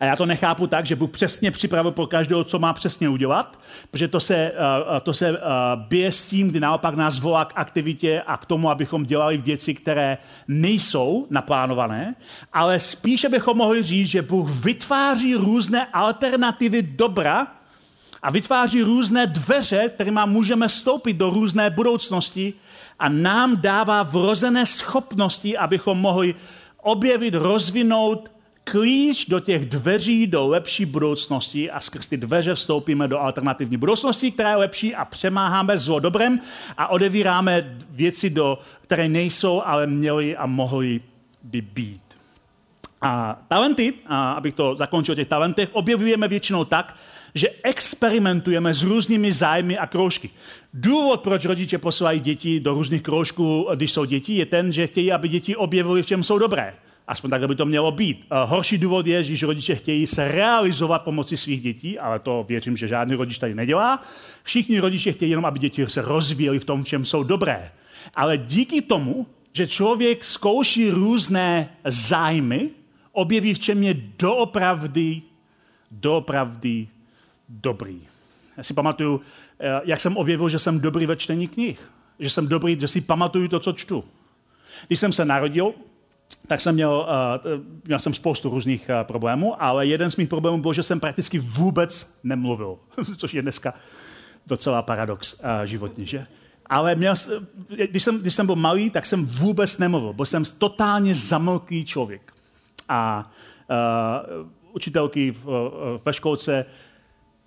A 0.00 0.04
já 0.04 0.16
to 0.16 0.26
nechápu 0.26 0.66
tak, 0.66 0.86
že 0.86 0.96
Bůh 0.96 1.10
přesně 1.10 1.50
připravil 1.50 1.92
pro 1.92 2.06
každého, 2.06 2.44
co 2.44 2.58
má 2.58 2.72
přesně 2.72 3.08
udělat, 3.08 3.58
protože 3.90 4.08
to 4.08 4.20
se, 4.20 4.36
eh, 4.36 4.52
eh, 4.96 5.00
to 5.00 5.14
se 5.14 5.40
bije 5.88 6.12
s 6.12 6.26
tím, 6.26 6.48
kdy 6.48 6.60
naopak 6.60 6.94
nás 6.94 7.18
volá 7.18 7.44
k 7.44 7.52
aktivitě 7.56 8.22
a 8.26 8.36
k 8.36 8.46
tomu, 8.46 8.70
abychom 8.70 9.04
dělali 9.04 9.36
věci, 9.36 9.74
které 9.74 10.18
nejsou 10.48 11.26
naplánované, 11.30 12.14
ale 12.52 12.80
spíše 12.80 13.28
bychom 13.28 13.56
mohli 13.56 13.82
říct, 13.82 14.08
že 14.08 14.22
Bůh 14.22 14.50
vytváří 14.50 15.34
různé 15.34 15.86
alternativy 15.92 16.82
dobra 16.82 17.46
a 18.22 18.30
vytváří 18.30 18.82
různé 18.82 19.26
dveře, 19.26 19.88
kterými 19.94 20.20
můžeme 20.24 20.68
stoupit 20.68 21.16
do 21.16 21.30
různé 21.30 21.70
budoucnosti, 21.70 22.54
a 22.98 23.08
nám 23.08 23.56
dává 23.56 24.02
vrozené 24.02 24.66
schopnosti, 24.66 25.56
abychom 25.56 25.98
mohli 25.98 26.34
objevit, 26.82 27.34
rozvinout 27.34 28.30
klíč 28.64 29.26
do 29.26 29.40
těch 29.40 29.64
dveří 29.66 30.26
do 30.26 30.46
lepší 30.46 30.84
budoucnosti 30.84 31.70
a 31.70 31.80
skrz 31.80 32.06
ty 32.06 32.16
dveře 32.16 32.54
vstoupíme 32.54 33.08
do 33.08 33.18
alternativní 33.18 33.76
budoucnosti, 33.76 34.30
která 34.30 34.50
je 34.50 34.56
lepší 34.56 34.94
a 34.94 35.04
přemáháme 35.04 35.78
zlo 35.78 36.00
dobrem 36.00 36.40
a 36.78 36.90
odevíráme 36.90 37.78
věci, 37.90 38.30
do, 38.30 38.58
které 38.82 39.08
nejsou, 39.08 39.62
ale 39.64 39.86
měly 39.86 40.36
a 40.36 40.46
mohly 40.46 41.00
by 41.42 41.60
být. 41.60 42.02
A 43.02 43.42
talenty, 43.48 43.94
a 44.06 44.32
abych 44.32 44.54
to 44.54 44.74
zakončil 44.74 45.12
o 45.12 45.16
těch 45.16 45.28
talentech, 45.28 45.68
objevujeme 45.72 46.28
většinou 46.28 46.64
tak, 46.64 46.96
že 47.34 47.48
experimentujeme 47.62 48.74
s 48.74 48.82
různými 48.82 49.32
zájmy 49.32 49.78
a 49.78 49.86
kroužky. 49.86 50.30
Důvod, 50.74 51.20
proč 51.20 51.44
rodiče 51.44 51.78
posílají 51.78 52.20
děti 52.20 52.60
do 52.60 52.74
různých 52.74 53.02
kroužků, 53.02 53.68
když 53.74 53.92
jsou 53.92 54.04
děti, 54.04 54.34
je 54.34 54.46
ten, 54.46 54.72
že 54.72 54.86
chtějí, 54.86 55.12
aby 55.12 55.28
děti 55.28 55.56
objevily, 55.56 56.02
v 56.02 56.06
čem 56.06 56.24
jsou 56.24 56.38
dobré. 56.38 56.74
Aspoň 57.06 57.30
tak, 57.30 57.42
aby 57.42 57.54
to 57.54 57.66
mělo 57.66 57.90
být. 57.90 58.26
Horší 58.44 58.78
důvod 58.78 59.06
je, 59.06 59.24
že 59.24 59.46
rodiče 59.46 59.74
chtějí 59.74 60.06
se 60.06 60.28
realizovat 60.28 61.02
pomocí 61.02 61.36
svých 61.36 61.60
dětí, 61.60 61.98
ale 61.98 62.18
to 62.18 62.44
věřím, 62.48 62.76
že 62.76 62.88
žádný 62.88 63.14
rodič 63.14 63.38
tady 63.38 63.54
nedělá. 63.54 64.02
Všichni 64.42 64.80
rodiče 64.80 65.12
chtějí 65.12 65.30
jenom, 65.30 65.44
aby 65.44 65.58
děti 65.58 65.86
se 65.86 66.02
rozvíjely 66.02 66.58
v 66.58 66.64
tom, 66.64 66.84
v 66.84 66.88
čem 66.88 67.04
jsou 67.04 67.22
dobré. 67.22 67.72
Ale 68.14 68.38
díky 68.38 68.82
tomu, 68.82 69.26
že 69.52 69.66
člověk 69.66 70.24
zkouší 70.24 70.90
různé 70.90 71.68
zájmy, 71.84 72.70
objeví, 73.12 73.54
v 73.54 73.58
čem 73.58 73.82
je 73.82 73.94
doopravdy, 74.18 75.22
doopravdy 75.90 76.88
dobrý. 77.48 78.00
Já 78.58 78.64
si 78.64 78.74
pamatuju, 78.74 79.20
eh, 79.60 79.80
jak 79.84 80.00
jsem 80.00 80.16
objevil, 80.16 80.48
že 80.48 80.58
jsem 80.58 80.80
dobrý 80.80 81.06
ve 81.06 81.16
čtení 81.16 81.48
knih. 81.48 81.90
Že 82.18 82.30
jsem 82.30 82.48
dobrý, 82.48 82.80
že 82.80 82.88
si 82.88 83.00
pamatuju 83.00 83.48
to, 83.48 83.60
co 83.60 83.72
čtu. 83.72 84.04
Když 84.86 85.00
jsem 85.00 85.12
se 85.12 85.24
narodil, 85.24 85.72
tak 86.46 86.60
jsem 86.60 86.74
měl, 86.74 87.06
uh, 87.08 87.64
měl 87.84 87.98
jsem 87.98 88.14
spoustu 88.14 88.50
různých 88.50 88.90
uh, 88.90 89.06
problémů, 89.06 89.62
ale 89.62 89.86
jeden 89.86 90.10
z 90.10 90.16
mých 90.16 90.28
problémů 90.28 90.58
byl, 90.58 90.72
že 90.72 90.82
jsem 90.82 91.00
prakticky 91.00 91.38
vůbec 91.38 92.18
nemluvil, 92.24 92.78
což 93.16 93.34
je 93.34 93.42
dneska 93.42 93.74
docela 94.46 94.82
paradox 94.82 95.40
životní, 95.64 96.06
že? 96.06 96.26
Ale 96.66 96.94
měl, 96.94 97.14
když, 97.90 98.02
jsem, 98.02 98.18
když 98.20 98.34
jsem 98.34 98.46
byl 98.46 98.56
malý, 98.56 98.90
tak 98.90 99.06
jsem 99.06 99.26
vůbec 99.26 99.78
nemluvil. 99.78 100.12
Byl 100.12 100.24
jsem 100.24 100.44
totálně 100.44 101.14
zamlký 101.14 101.84
člověk. 101.84 102.32
A 102.88 103.30
uh, 103.70 104.48
učitelky 104.72 105.30
v, 105.30 106.00
ve 106.04 106.12
školce 106.12 106.64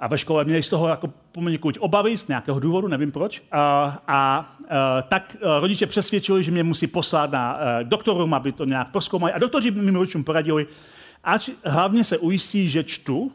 A 0.01 0.07
ve 0.07 0.17
škole 0.17 0.45
měli 0.45 0.63
z 0.63 0.69
toho 0.69 0.87
jako 0.87 1.13
poměrně 1.31 1.59
obavy 1.79 2.17
z 2.17 2.27
nějakého 2.27 2.59
důvodu, 2.59 2.87
nevím 2.87 3.11
proč. 3.11 3.41
A, 3.51 3.59
a, 3.61 3.97
a 4.07 5.01
tak 5.01 5.37
rodiče 5.59 5.85
přesvědčili, 5.85 6.43
že 6.43 6.51
mě 6.51 6.63
musí 6.63 6.87
poslat 6.87 7.31
na 7.31 7.59
doktorům, 7.83 8.33
aby 8.33 8.51
to 8.51 8.65
nějak 8.65 8.91
proskoumali. 8.91 9.33
A 9.33 9.39
doktoři 9.39 9.71
mým 9.71 9.95
rodičům 9.95 10.23
poradili, 10.23 10.67
ať 11.23 11.49
hlavně 11.65 12.03
se 12.03 12.17
ujistí, 12.17 12.69
že 12.69 12.83
čtu, 12.83 13.31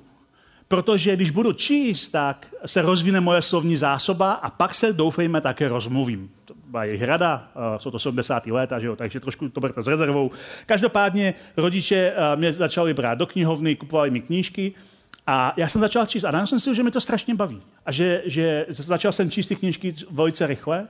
protože 0.69 1.17
když 1.17 1.31
budu 1.31 1.53
číst, 1.53 2.09
tak 2.09 2.55
se 2.67 2.83
rozvine 2.83 3.21
moje 3.21 3.43
slovní 3.43 3.77
zásoba 3.77 4.33
a 4.33 4.51
pak 4.51 4.75
se, 4.75 4.93
doufejme, 4.93 5.41
také 5.41 5.69
rozmluvím. 5.69 6.31
To 6.45 6.55
byla 6.67 6.85
jejich 6.85 7.03
rada, 7.03 7.49
jsou 7.77 7.91
to 7.91 7.99
70. 7.99 8.47
léta, 8.47 8.79
že 8.79 8.87
jo, 8.87 8.97
takže 8.97 9.21
trošku 9.21 9.49
to 9.49 9.61
berte 9.61 9.83
s 9.83 9.87
rezervou. 9.87 10.31
Každopádně 10.67 11.35
rodiče 11.57 12.15
mě 12.37 12.53
začali 12.53 12.95
brát 12.95 13.15
do 13.15 13.27
knihovny, 13.27 13.77
kupovali 13.77 14.11
mi 14.11 14.21
knížky 14.21 14.75
a 15.27 15.53
já 15.57 15.69
jsem 15.69 15.81
začal 15.81 16.07
číst 16.07 16.25
a 16.25 16.31
najednou 16.31 16.47
jsem 16.47 16.61
si 16.61 16.75
že 16.75 16.83
mi 16.83 16.91
to 16.91 17.01
strašně 17.01 17.35
baví. 17.35 17.63
A 17.87 17.93
že, 17.93 18.23
že 18.27 18.67
začal 18.69 19.13
jsem 19.13 19.31
číst 19.31 19.47
ty 19.47 19.57
knížky 19.57 19.95
velice 20.11 20.47
rychle. 20.47 20.89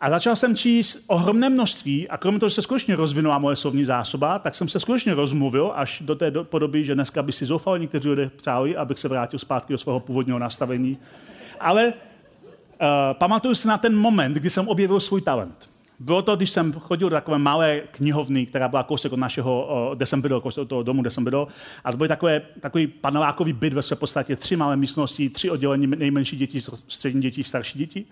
A 0.00 0.10
začal 0.10 0.36
jsem 0.36 0.56
číst 0.56 1.04
ohromné 1.06 1.48
množství 1.48 2.08
a 2.08 2.16
kromě 2.16 2.40
toho, 2.40 2.50
že 2.50 2.54
se 2.54 2.62
skutečně 2.62 2.96
rozvinula 2.96 3.38
moje 3.38 3.56
slovní 3.56 3.84
zásoba, 3.84 4.38
tak 4.38 4.54
jsem 4.54 4.68
se 4.68 4.80
skutečně 4.80 5.14
rozmluvil 5.14 5.72
až 5.74 6.02
do 6.04 6.14
té 6.14 6.30
podoby, 6.30 6.84
že 6.84 6.94
dneska 6.94 7.22
by 7.22 7.32
si 7.32 7.46
zoufali 7.46 7.80
někteří 7.80 8.08
lidé 8.08 8.30
přáli, 8.36 8.76
abych 8.76 8.98
se 8.98 9.08
vrátil 9.08 9.38
zpátky 9.38 9.72
do 9.72 9.78
svého 9.78 10.00
původního 10.00 10.38
nastavení. 10.38 10.98
Ale 11.60 11.86
uh, 11.86 11.92
pamatuju 13.12 13.54
si 13.54 13.68
na 13.68 13.78
ten 13.78 13.96
moment, 13.96 14.32
kdy 14.32 14.50
jsem 14.50 14.68
objevil 14.68 15.00
svůj 15.00 15.20
talent. 15.20 15.73
Bylo 16.00 16.22
to, 16.22 16.36
když 16.36 16.50
jsem 16.50 16.72
chodil 16.72 17.08
do 17.08 17.16
takové 17.16 17.38
malé 17.38 17.82
knihovny, 17.90 18.46
která 18.46 18.68
byla 18.68 18.82
kousek 18.82 19.12
od 19.12 19.16
našeho, 19.16 19.90
kde 19.94 20.06
jsem 20.06 20.22
bydl, 20.22 20.40
kousek 20.40 20.62
od 20.62 20.68
toho 20.68 20.82
domu, 20.82 21.00
kde 21.00 21.10
jsem 21.10 21.24
bydl. 21.24 21.48
A 21.84 21.90
to 21.90 21.96
byl 21.96 22.08
takový 22.60 22.86
panelákový 22.86 23.52
byt 23.52 23.72
ve 23.72 23.82
své 23.82 23.96
podstatě, 23.96 24.36
tři 24.36 24.56
malé 24.56 24.76
místnosti, 24.76 25.30
tři 25.30 25.50
oddělení 25.50 25.86
nejmenší 25.86 26.36
děti, 26.36 26.62
střední 26.88 27.22
děti, 27.22 27.44
starší 27.44 27.78
děti. 27.78 28.04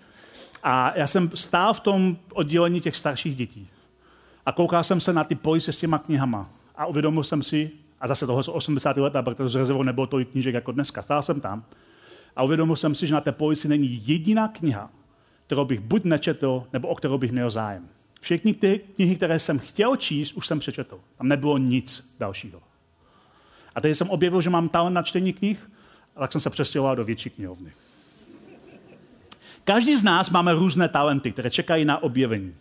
A 0.63 0.97
já 0.97 1.07
jsem 1.07 1.31
stál 1.33 1.73
v 1.73 1.79
tom 1.79 2.17
oddělení 2.33 2.81
těch 2.81 2.95
starších 2.95 3.35
dětí. 3.35 3.67
A 4.45 4.51
koukal 4.51 4.83
jsem 4.83 5.01
se 5.01 5.13
na 5.13 5.23
ty 5.23 5.35
police 5.35 5.73
s 5.73 5.79
těma 5.79 5.97
knihama. 5.97 6.49
A 6.75 6.85
uvědomil 6.85 7.23
jsem 7.23 7.43
si, 7.43 7.71
a 8.01 8.07
zase 8.07 8.27
toho 8.27 8.43
jsou 8.43 8.51
80. 8.51 8.97
let, 8.97 9.13
protože 9.21 9.49
z 9.49 9.55
rezervou 9.55 9.83
nebylo 9.83 10.07
tolik 10.07 10.29
knížek 10.29 10.55
jako 10.55 10.71
dneska. 10.71 11.01
Stál 11.01 11.21
jsem 11.21 11.41
tam. 11.41 11.63
A 12.35 12.43
uvědomil 12.43 12.75
jsem 12.75 12.95
si, 12.95 13.07
že 13.07 13.13
na 13.13 13.21
té 13.21 13.31
polici 13.31 13.67
není 13.67 14.01
jediná 14.07 14.47
kniha, 14.47 14.89
kterou 15.45 15.65
bych 15.65 15.79
buď 15.79 16.03
nečetl, 16.03 16.63
nebo 16.73 16.87
o 16.87 16.95
kterou 16.95 17.17
bych 17.17 17.31
měl 17.31 17.49
zájem. 17.49 17.89
Všechny 18.21 18.53
ty 18.53 18.81
knihy, 18.95 19.15
které 19.15 19.39
jsem 19.39 19.59
chtěl 19.59 19.95
číst, 19.95 20.33
už 20.33 20.47
jsem 20.47 20.59
přečetl. 20.59 20.99
Tam 21.17 21.27
nebylo 21.27 21.57
nic 21.57 22.15
dalšího. 22.19 22.61
A 23.75 23.81
teď 23.81 23.97
jsem 23.97 24.09
objevil, 24.09 24.41
že 24.41 24.49
mám 24.49 24.69
talent 24.69 24.93
na 24.93 25.01
čtení 25.01 25.33
knih, 25.33 25.69
a 26.15 26.19
tak 26.19 26.31
jsem 26.31 26.41
se 26.41 26.49
přestěhoval 26.49 26.95
do 26.95 27.03
větší 27.03 27.29
knihovny. 27.29 27.71
Každý 29.63 29.97
z 29.97 30.03
nás 30.03 30.29
máme 30.29 30.53
různé 30.53 30.89
talenty, 30.89 31.31
které 31.31 31.49
čekají 31.49 31.85
na 31.85 32.03
objevení. 32.03 32.55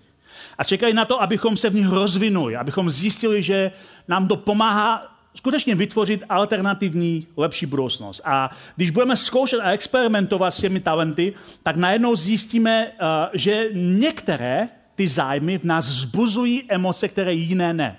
A 0.58 0.64
čekají 0.64 0.94
na 0.94 1.04
to, 1.04 1.22
abychom 1.22 1.56
se 1.56 1.70
v 1.70 1.74
nich 1.74 1.88
rozvinuli, 1.88 2.56
abychom 2.56 2.90
zjistili, 2.90 3.42
že 3.42 3.72
nám 4.08 4.28
to 4.28 4.36
pomáhá 4.36 5.11
skutečně 5.34 5.74
vytvořit 5.74 6.22
alternativní, 6.28 7.26
lepší 7.36 7.66
budoucnost. 7.66 8.20
A 8.24 8.50
když 8.76 8.90
budeme 8.90 9.16
zkoušet 9.16 9.60
a 9.60 9.70
experimentovat 9.70 10.54
s 10.54 10.60
těmi 10.60 10.80
talenty, 10.80 11.32
tak 11.62 11.76
najednou 11.76 12.16
zjistíme, 12.16 12.86
eh, 12.86 13.28
že 13.32 13.66
některé 13.72 14.68
ty 14.94 15.08
zájmy 15.08 15.58
v 15.58 15.64
nás 15.64 15.84
zbuzují 15.84 16.62
emoce, 16.68 17.08
které 17.08 17.32
jiné 17.32 17.72
ne. 17.72 17.96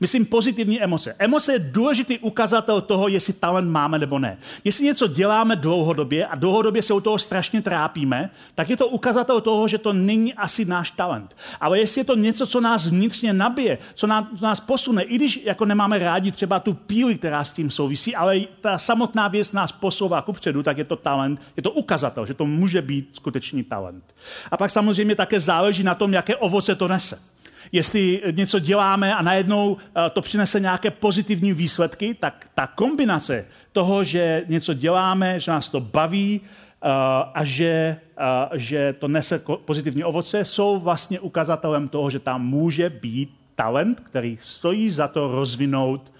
Myslím 0.00 0.26
pozitivní 0.26 0.82
emoce. 0.82 1.14
Emoce 1.18 1.52
je 1.52 1.58
důležitý 1.58 2.18
ukazatel 2.18 2.80
toho, 2.80 3.08
jestli 3.08 3.32
talent 3.32 3.70
máme 3.70 3.98
nebo 3.98 4.18
ne. 4.18 4.38
Jestli 4.64 4.84
něco 4.84 5.06
děláme 5.06 5.56
dlouhodobě 5.56 6.26
a 6.26 6.34
dlouhodobě 6.34 6.82
se 6.82 6.94
u 6.94 7.00
toho 7.00 7.18
strašně 7.18 7.62
trápíme, 7.62 8.30
tak 8.54 8.70
je 8.70 8.76
to 8.76 8.88
ukazatel 8.88 9.40
toho, 9.40 9.68
že 9.68 9.78
to 9.78 9.92
není 9.92 10.34
asi 10.34 10.64
náš 10.64 10.90
talent. 10.90 11.36
Ale 11.60 11.78
jestli 11.78 12.00
je 12.00 12.04
to 12.04 12.16
něco, 12.16 12.46
co 12.46 12.60
nás 12.60 12.86
vnitřně 12.86 13.32
nabije, 13.32 13.78
co 13.94 14.06
nás, 14.06 14.26
co 14.38 14.44
nás 14.44 14.60
posune, 14.60 15.02
i 15.02 15.14
když 15.14 15.40
jako 15.44 15.64
nemáme 15.64 15.98
rádi 15.98 16.32
třeba 16.32 16.60
tu 16.60 16.74
píli, 16.74 17.18
která 17.18 17.44
s 17.44 17.52
tím 17.52 17.70
souvisí, 17.70 18.16
ale 18.16 18.40
ta 18.60 18.78
samotná 18.78 19.28
věc 19.28 19.52
nás 19.52 19.72
posouvá 19.72 20.22
kupředu, 20.22 20.62
tak 20.62 20.78
je 20.78 20.84
to 20.84 20.96
talent, 20.96 21.40
je 21.56 21.62
to 21.62 21.70
ukazatel, 21.70 22.26
že 22.26 22.34
to 22.34 22.46
může 22.46 22.82
být 22.82 23.08
skutečný 23.12 23.64
talent. 23.64 24.14
A 24.50 24.56
pak 24.56 24.70
samozřejmě 24.70 25.14
také 25.14 25.40
záleží 25.40 25.82
na 25.82 25.94
tom, 25.94 26.12
jaké 26.12 26.36
ovoce 26.36 26.74
to 26.74 26.88
nese 26.88 27.35
jestli 27.72 28.22
něco 28.30 28.58
děláme 28.58 29.14
a 29.14 29.22
najednou 29.22 29.76
eh, 29.76 30.10
to 30.10 30.22
přinese 30.22 30.60
nějaké 30.60 30.90
pozitivní 30.90 31.52
výsledky, 31.52 32.14
tak 32.14 32.46
ta 32.54 32.66
kombinace 32.66 33.46
toho, 33.72 34.04
že 34.04 34.44
něco 34.48 34.74
děláme, 34.74 35.40
že 35.40 35.50
nás 35.50 35.68
to 35.68 35.80
baví 35.80 36.40
eh, 36.40 36.88
a 37.34 37.44
že, 37.44 37.96
eh, 38.18 38.58
že 38.58 38.92
to 38.98 39.08
nese 39.08 39.42
pozitivní 39.64 40.04
ovoce, 40.04 40.44
jsou 40.44 40.78
vlastně 40.78 41.20
ukazatelem 41.20 41.88
toho, 41.88 42.10
že 42.10 42.18
tam 42.18 42.46
může 42.46 42.90
být 42.90 43.30
talent, 43.54 44.00
který 44.00 44.38
stojí 44.42 44.90
za 44.90 45.08
to 45.08 45.28
rozvinout 45.28 46.12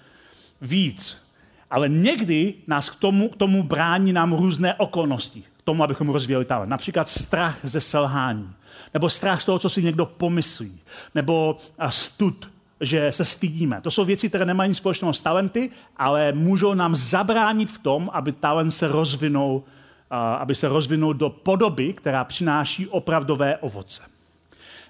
víc. 0.61 1.27
Ale 1.69 1.89
někdy 1.89 2.53
nás 2.67 2.89
k 2.89 2.99
tomu, 2.99 3.29
k 3.29 3.35
tomu 3.35 3.63
brání 3.63 4.13
nám 4.13 4.33
různé 4.33 4.73
okolnosti, 4.73 5.43
k 5.57 5.61
tomu, 5.61 5.83
abychom 5.83 6.09
rozvíjeli 6.09 6.45
talent. 6.45 6.69
Například 6.69 7.09
strach 7.09 7.57
ze 7.63 7.81
selhání 7.81 8.49
nebo 8.97 9.09
strach 9.09 9.41
z 9.41 9.45
toho, 9.45 9.59
co 9.59 9.69
si 9.69 9.83
někdo 9.83 10.05
pomyslí, 10.05 10.79
nebo 11.15 11.57
stud, 11.89 12.49
že 12.81 13.11
se 13.11 13.25
stydíme. 13.25 13.81
To 13.81 13.91
jsou 13.91 14.05
věci, 14.05 14.29
které 14.29 14.45
nemají 14.45 14.73
společného 14.73 15.13
s 15.13 15.21
talenty, 15.21 15.69
ale 15.97 16.31
můžou 16.31 16.73
nám 16.73 16.95
zabránit 16.95 17.71
v 17.71 17.77
tom, 17.77 18.09
aby 18.13 18.31
talent 18.31 18.71
se 18.71 18.87
rozvinul, 18.87 19.63
aby 20.37 20.55
se 20.55 20.67
rozvinul 20.67 21.13
do 21.13 21.29
podoby, 21.29 21.93
která 21.93 22.23
přináší 22.23 22.87
opravdové 22.87 23.57
ovoce. 23.57 24.01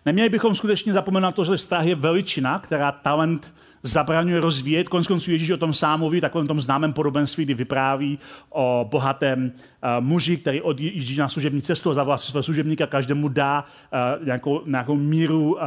Neměli 0.06 0.30
bychom 0.30 0.56
skutečně 0.56 0.94
zapomenout 0.94 1.28
na 1.28 1.32
to, 1.32 1.44
že 1.44 1.58
strach 1.58 1.86
je 1.86 1.96
veličina, 1.96 2.60
která 2.60 2.92
talent 2.92 3.54
zabraňuje 3.88 4.42
rozvíjet. 4.42 4.90
Konec 4.90 5.08
konců 5.08 5.32
Ježíš 5.32 5.50
o 5.50 5.58
tom 5.58 5.74
sám 5.74 6.00
mluví, 6.00 6.22
takovém 6.22 6.48
tom 6.48 6.62
známém 6.62 6.94
podobenství, 6.94 7.46
kdy 7.46 7.54
vypráví 7.54 8.20
o 8.50 8.88
bohatém 8.92 9.52
uh, 9.52 10.06
muži, 10.06 10.38
který 10.38 10.62
odjíždí 10.62 11.18
na 11.18 11.30
služební 11.30 11.62
cestu 11.62 11.90
a 11.90 11.94
zavolá 11.94 12.18
si 12.18 12.32
svého 12.32 12.44
služebníka, 12.44 12.88
každému 12.88 13.28
dá 13.28 13.64
uh, 14.20 14.26
nějakou, 14.26 14.62
nějakou 14.66 14.96
míru 14.96 15.54
uh, 15.54 15.60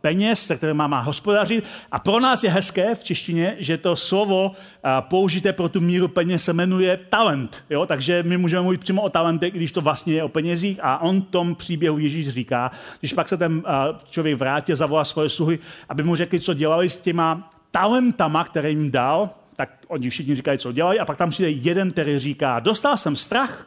peněz, 0.00 0.46
se 0.46 0.56
kterým 0.56 0.76
má, 0.76 0.86
má 0.86 1.00
hospodařit. 1.00 1.64
A 1.92 1.98
pro 1.98 2.20
nás 2.20 2.44
je 2.44 2.50
hezké 2.50 2.94
v 2.94 3.04
češtině, 3.04 3.56
že 3.58 3.78
to 3.78 3.96
slovo 3.96 4.52
použité 5.00 5.52
pro 5.52 5.68
tu 5.68 5.80
míru 5.80 6.08
peněz 6.08 6.44
se 6.44 6.52
jmenuje 6.52 6.98
talent. 7.08 7.64
Jo? 7.70 7.86
Takže 7.86 8.22
my 8.22 8.36
můžeme 8.36 8.62
mluvit 8.62 8.80
přímo 8.80 9.02
o 9.02 9.08
talentech, 9.08 9.54
když 9.54 9.72
to 9.72 9.80
vlastně 9.80 10.14
je 10.14 10.22
o 10.22 10.28
penězích. 10.28 10.80
A 10.82 10.98
on 10.98 11.22
tom 11.22 11.54
příběhu 11.54 11.98
Ježíš 11.98 12.28
říká, 12.28 12.70
když 13.00 13.12
pak 13.12 13.28
se 13.28 13.36
ten 13.36 13.62
člověk 14.10 14.38
vrátí, 14.38 14.72
zavolá 14.74 15.04
svoje 15.04 15.28
sluhy, 15.28 15.58
aby 15.88 16.02
mu 16.02 16.16
řekli, 16.16 16.40
co 16.40 16.54
dělali 16.54 16.90
s 16.90 16.96
těma 16.96 17.50
talentama, 17.74 18.44
které 18.44 18.70
jim 18.70 18.90
dal, 18.90 19.30
tak 19.56 19.70
oni 19.88 20.10
všichni 20.10 20.36
říkají, 20.36 20.58
co 20.58 20.72
dělají, 20.72 21.00
a 21.00 21.04
pak 21.04 21.18
tam 21.18 21.30
přijde 21.30 21.50
jeden, 21.50 21.90
který 21.90 22.18
říká, 22.18 22.60
dostal 22.60 22.96
jsem 22.96 23.16
strach, 23.16 23.66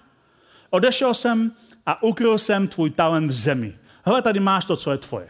odešel 0.70 1.14
jsem 1.14 1.52
a 1.86 2.04
ukryl 2.04 2.38
jsem 2.38 2.68
tvůj 2.68 2.90
talent 2.90 3.28
v 3.28 3.32
zemi. 3.32 3.74
Hele, 4.04 4.22
tady 4.22 4.40
máš 4.40 4.66
to, 4.66 4.78
co 4.78 4.92
je 4.92 4.98
tvoje. 4.98 5.28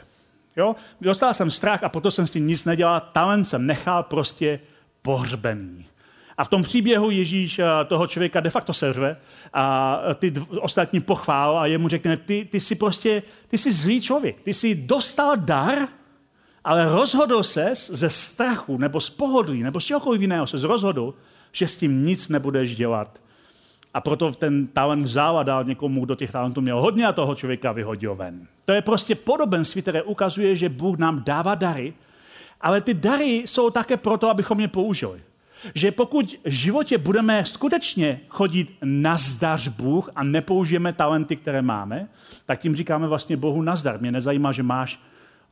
Jo? 0.55 0.75
Dostal 1.01 1.33
jsem 1.33 1.51
strach 1.51 1.83
a 1.83 1.89
proto 1.89 2.11
jsem 2.11 2.27
s 2.27 2.31
tím 2.31 2.47
nic 2.47 2.65
nedělal, 2.65 3.01
talent 3.13 3.45
jsem 3.45 3.67
nechal 3.67 4.03
prostě 4.03 4.59
pohřbený. 5.01 5.85
A 6.37 6.43
v 6.43 6.47
tom 6.47 6.63
příběhu 6.63 7.09
Ježíš 7.09 7.59
eh, 7.59 7.65
toho 7.85 8.07
člověka 8.07 8.39
de 8.39 8.49
facto 8.49 8.73
serve 8.73 9.17
a 9.53 9.99
ty 10.15 10.33
ostatní 10.59 10.99
pochvál 10.99 11.57
a 11.57 11.65
jemu 11.65 11.87
řekne, 11.87 12.17
ty, 12.17 12.47
ty 12.51 12.59
jsi 12.59 12.75
prostě, 12.75 13.23
ty 13.47 13.57
jsi 13.57 13.73
zlý 13.73 14.01
člověk, 14.01 14.41
ty 14.41 14.53
jsi 14.53 14.75
dostal 14.75 15.37
dar, 15.37 15.77
ale 16.67 16.89
rozhodl 16.89 17.43
se 17.43 17.71
ze 17.75 18.09
strachu 18.09 18.77
nebo 18.77 18.99
z 18.99 19.09
pohodlí 19.09 19.63
nebo 19.63 19.79
z 19.79 19.85
čehokoliv 19.85 20.21
jiného 20.21 20.47
se 20.47 20.67
rozhodl, 20.67 21.13
že 21.51 21.67
s 21.67 21.75
tím 21.75 22.05
nic 22.05 22.29
nebudeš 22.29 22.75
dělat. 22.75 23.21
A 23.93 24.01
proto 24.01 24.31
ten 24.31 24.67
talent 24.67 25.03
vzal 25.03 25.37
a 25.37 25.43
dal 25.43 25.63
někomu, 25.63 26.05
kdo 26.05 26.15
těch 26.15 26.31
talentů 26.31 26.61
měl 26.61 26.81
hodně 26.81 27.07
a 27.07 27.13
toho 27.13 27.35
člověka 27.35 27.71
vyhodil 27.71 28.15
ven. 28.15 28.47
To 28.65 28.71
je 28.71 28.81
prostě 28.81 29.15
podobenství, 29.15 29.81
které 29.81 30.03
ukazuje, 30.03 30.55
že 30.55 30.69
Bůh 30.69 30.97
nám 30.97 31.23
dává 31.23 31.55
dary, 31.55 31.93
ale 32.61 32.81
ty 32.81 32.93
dary 32.93 33.43
jsou 33.45 33.69
také 33.69 33.97
proto, 33.97 34.29
abychom 34.29 34.59
je 34.59 34.67
použili. 34.67 35.21
Že 35.75 35.91
pokud 35.91 36.35
v 36.43 36.49
životě 36.49 36.97
budeme 36.97 37.45
skutečně 37.45 38.19
chodit 38.29 38.77
na 38.83 39.17
zdař 39.17 39.67
Bůh 39.67 40.09
a 40.15 40.23
nepoužijeme 40.23 40.93
talenty, 40.93 41.35
které 41.35 41.61
máme, 41.61 42.07
tak 42.45 42.59
tím 42.59 42.75
říkáme 42.75 43.07
vlastně 43.07 43.37
Bohu 43.37 43.61
nazdar. 43.61 44.01
Mě 44.01 44.11
nezajímá, 44.11 44.51
že 44.51 44.63
máš 44.63 44.99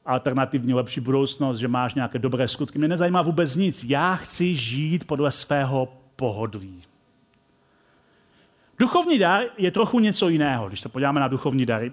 alternativní 0.05 0.73
lepší 0.73 0.99
budoucnost, 0.99 1.57
že 1.57 1.67
máš 1.67 1.93
nějaké 1.93 2.19
dobré 2.19 2.47
skutky. 2.47 2.79
Mě 2.79 2.87
nezajímá 2.87 3.21
vůbec 3.21 3.55
nic. 3.55 3.83
Já 3.83 4.15
chci 4.15 4.55
žít 4.55 5.07
podle 5.07 5.31
svého 5.31 5.93
pohodlí. 6.15 6.81
Duchovní 8.79 9.19
dar 9.19 9.43
je 9.57 9.71
trochu 9.71 9.99
něco 9.99 10.29
jiného, 10.29 10.67
když 10.67 10.81
se 10.81 10.89
podíváme 10.89 11.19
na 11.19 11.27
duchovní 11.27 11.65
dary. 11.65 11.91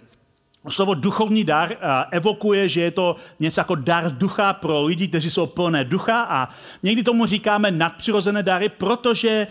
Slovo 0.68 0.94
duchovní 0.94 1.44
dar 1.44 1.76
evokuje, 2.10 2.68
že 2.68 2.80
je 2.80 2.90
to 2.90 3.16
něco 3.40 3.60
jako 3.60 3.74
dar 3.74 4.12
ducha 4.12 4.52
pro 4.52 4.82
lidi, 4.82 5.08
kteří 5.08 5.30
jsou 5.30 5.46
plné 5.46 5.84
ducha 5.84 6.22
a 6.22 6.48
někdy 6.82 7.02
tomu 7.02 7.26
říkáme 7.26 7.70
nadpřirozené 7.70 8.42
dary, 8.42 8.68
protože 8.68 9.46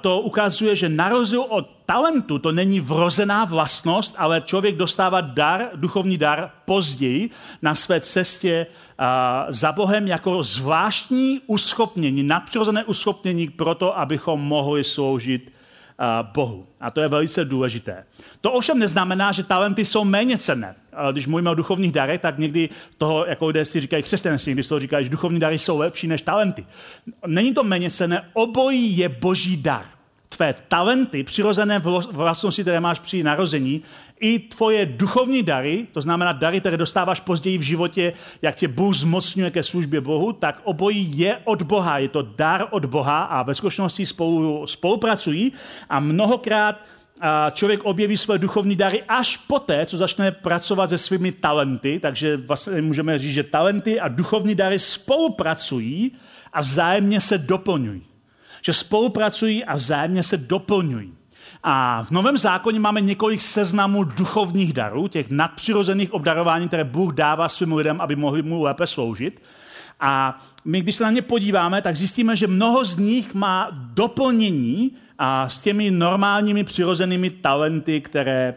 to 0.00 0.20
ukazuje, 0.20 0.76
že 0.76 0.88
na 0.88 1.08
rozdíl 1.08 1.40
od 1.48 1.70
talentu 1.86 2.38
to 2.38 2.52
není 2.52 2.80
vrozená 2.80 3.44
vlastnost, 3.44 4.14
ale 4.18 4.40
člověk 4.40 4.76
dostává 4.76 5.20
dar, 5.20 5.68
duchovní 5.74 6.18
dar 6.18 6.50
později 6.64 7.30
na 7.62 7.74
své 7.74 8.00
cestě 8.00 8.66
za 9.48 9.72
Bohem 9.72 10.06
jako 10.06 10.42
zvláštní 10.42 11.40
uschopnění, 11.46 12.22
nadpřirozené 12.22 12.84
uschopnění 12.84 13.48
pro 13.48 13.74
to, 13.74 13.98
abychom 13.98 14.40
mohli 14.40 14.84
sloužit 14.84 15.52
Bohu. 16.34 16.66
A 16.80 16.90
to 16.90 17.00
je 17.00 17.08
velice 17.08 17.44
důležité. 17.44 18.04
To 18.40 18.52
ovšem 18.52 18.78
neznamená, 18.78 19.32
že 19.32 19.42
talenty 19.42 19.84
jsou 19.84 20.04
méně 20.04 20.38
cenné. 20.38 20.74
Když 21.12 21.26
mluvíme 21.26 21.50
o 21.50 21.54
duchovních 21.54 21.92
darech, 21.92 22.20
tak 22.20 22.38
někdy 22.38 22.68
toho, 22.98 23.26
jako 23.26 23.46
lidé 23.46 23.64
si 23.64 23.80
říkají 23.80 24.02
křesťanství, 24.02 24.52
když 24.52 24.66
toho 24.66 24.78
říkají, 24.78 25.04
že 25.04 25.10
duchovní 25.10 25.40
dary 25.40 25.58
jsou 25.58 25.78
lepší 25.78 26.06
než 26.06 26.22
talenty. 26.22 26.66
Není 27.26 27.54
to 27.54 27.64
méně 27.64 27.90
cenné, 27.90 28.28
obojí 28.32 28.98
je 28.98 29.08
boží 29.08 29.56
dar 29.56 29.84
tvé 30.36 30.54
talenty, 30.68 31.24
přirozené 31.24 31.78
vlastnosti, 32.12 32.62
které 32.62 32.80
máš 32.80 33.00
při 33.00 33.22
narození, 33.22 33.82
i 34.20 34.38
tvoje 34.38 34.86
duchovní 34.86 35.42
dary, 35.42 35.86
to 35.92 36.00
znamená 36.00 36.32
dary, 36.32 36.60
které 36.60 36.76
dostáváš 36.76 37.20
později 37.20 37.58
v 37.58 37.62
životě, 37.62 38.12
jak 38.42 38.54
tě 38.54 38.68
Bůh 38.68 38.94
zmocňuje 38.94 39.50
ke 39.50 39.62
službě 39.62 40.00
Bohu, 40.00 40.32
tak 40.32 40.60
obojí 40.64 41.18
je 41.18 41.38
od 41.44 41.62
Boha, 41.62 41.98
je 41.98 42.08
to 42.08 42.22
dar 42.22 42.68
od 42.70 42.84
Boha 42.84 43.24
a 43.24 43.42
ve 43.42 43.54
skutečnosti 43.54 44.06
spolu, 44.06 44.66
spolupracují 44.66 45.52
a 45.88 46.00
mnohokrát 46.00 46.80
člověk 47.52 47.84
objeví 47.84 48.16
své 48.16 48.38
duchovní 48.38 48.76
dary 48.76 49.02
až 49.08 49.36
poté, 49.36 49.86
co 49.86 49.96
začne 49.96 50.30
pracovat 50.30 50.90
se 50.90 50.98
svými 50.98 51.32
talenty, 51.32 52.00
takže 52.00 52.36
vlastně 52.36 52.82
můžeme 52.82 53.18
říct, 53.18 53.34
že 53.34 53.42
talenty 53.42 54.00
a 54.00 54.08
duchovní 54.08 54.54
dary 54.54 54.78
spolupracují 54.78 56.12
a 56.52 56.60
vzájemně 56.60 57.20
se 57.20 57.38
doplňují 57.38 58.09
že 58.62 58.72
spolupracují 58.72 59.64
a 59.64 59.74
vzájemně 59.74 60.22
se 60.22 60.36
doplňují. 60.36 61.12
A 61.62 62.04
v 62.04 62.10
Novém 62.10 62.38
zákoně 62.38 62.80
máme 62.80 63.00
několik 63.00 63.40
seznamů 63.40 64.04
duchovních 64.04 64.72
darů, 64.72 65.08
těch 65.08 65.30
nadpřirozených 65.30 66.12
obdarování, 66.12 66.68
které 66.68 66.84
Bůh 66.84 67.14
dává 67.14 67.48
svým 67.48 67.72
lidem, 67.72 68.00
aby 68.00 68.16
mohli 68.16 68.42
mu 68.42 68.62
lépe 68.62 68.86
sloužit. 68.86 69.42
A 70.00 70.42
my, 70.64 70.80
když 70.80 70.94
se 70.94 71.04
na 71.04 71.10
ně 71.10 71.22
podíváme, 71.22 71.82
tak 71.82 71.96
zjistíme, 71.96 72.36
že 72.36 72.46
mnoho 72.46 72.84
z 72.84 72.96
nich 72.96 73.34
má 73.34 73.68
doplnění 73.72 74.90
a 75.18 75.48
s 75.48 75.58
těmi 75.58 75.90
normálními 75.90 76.64
přirozenými 76.64 77.30
talenty, 77.30 78.00
které 78.00 78.54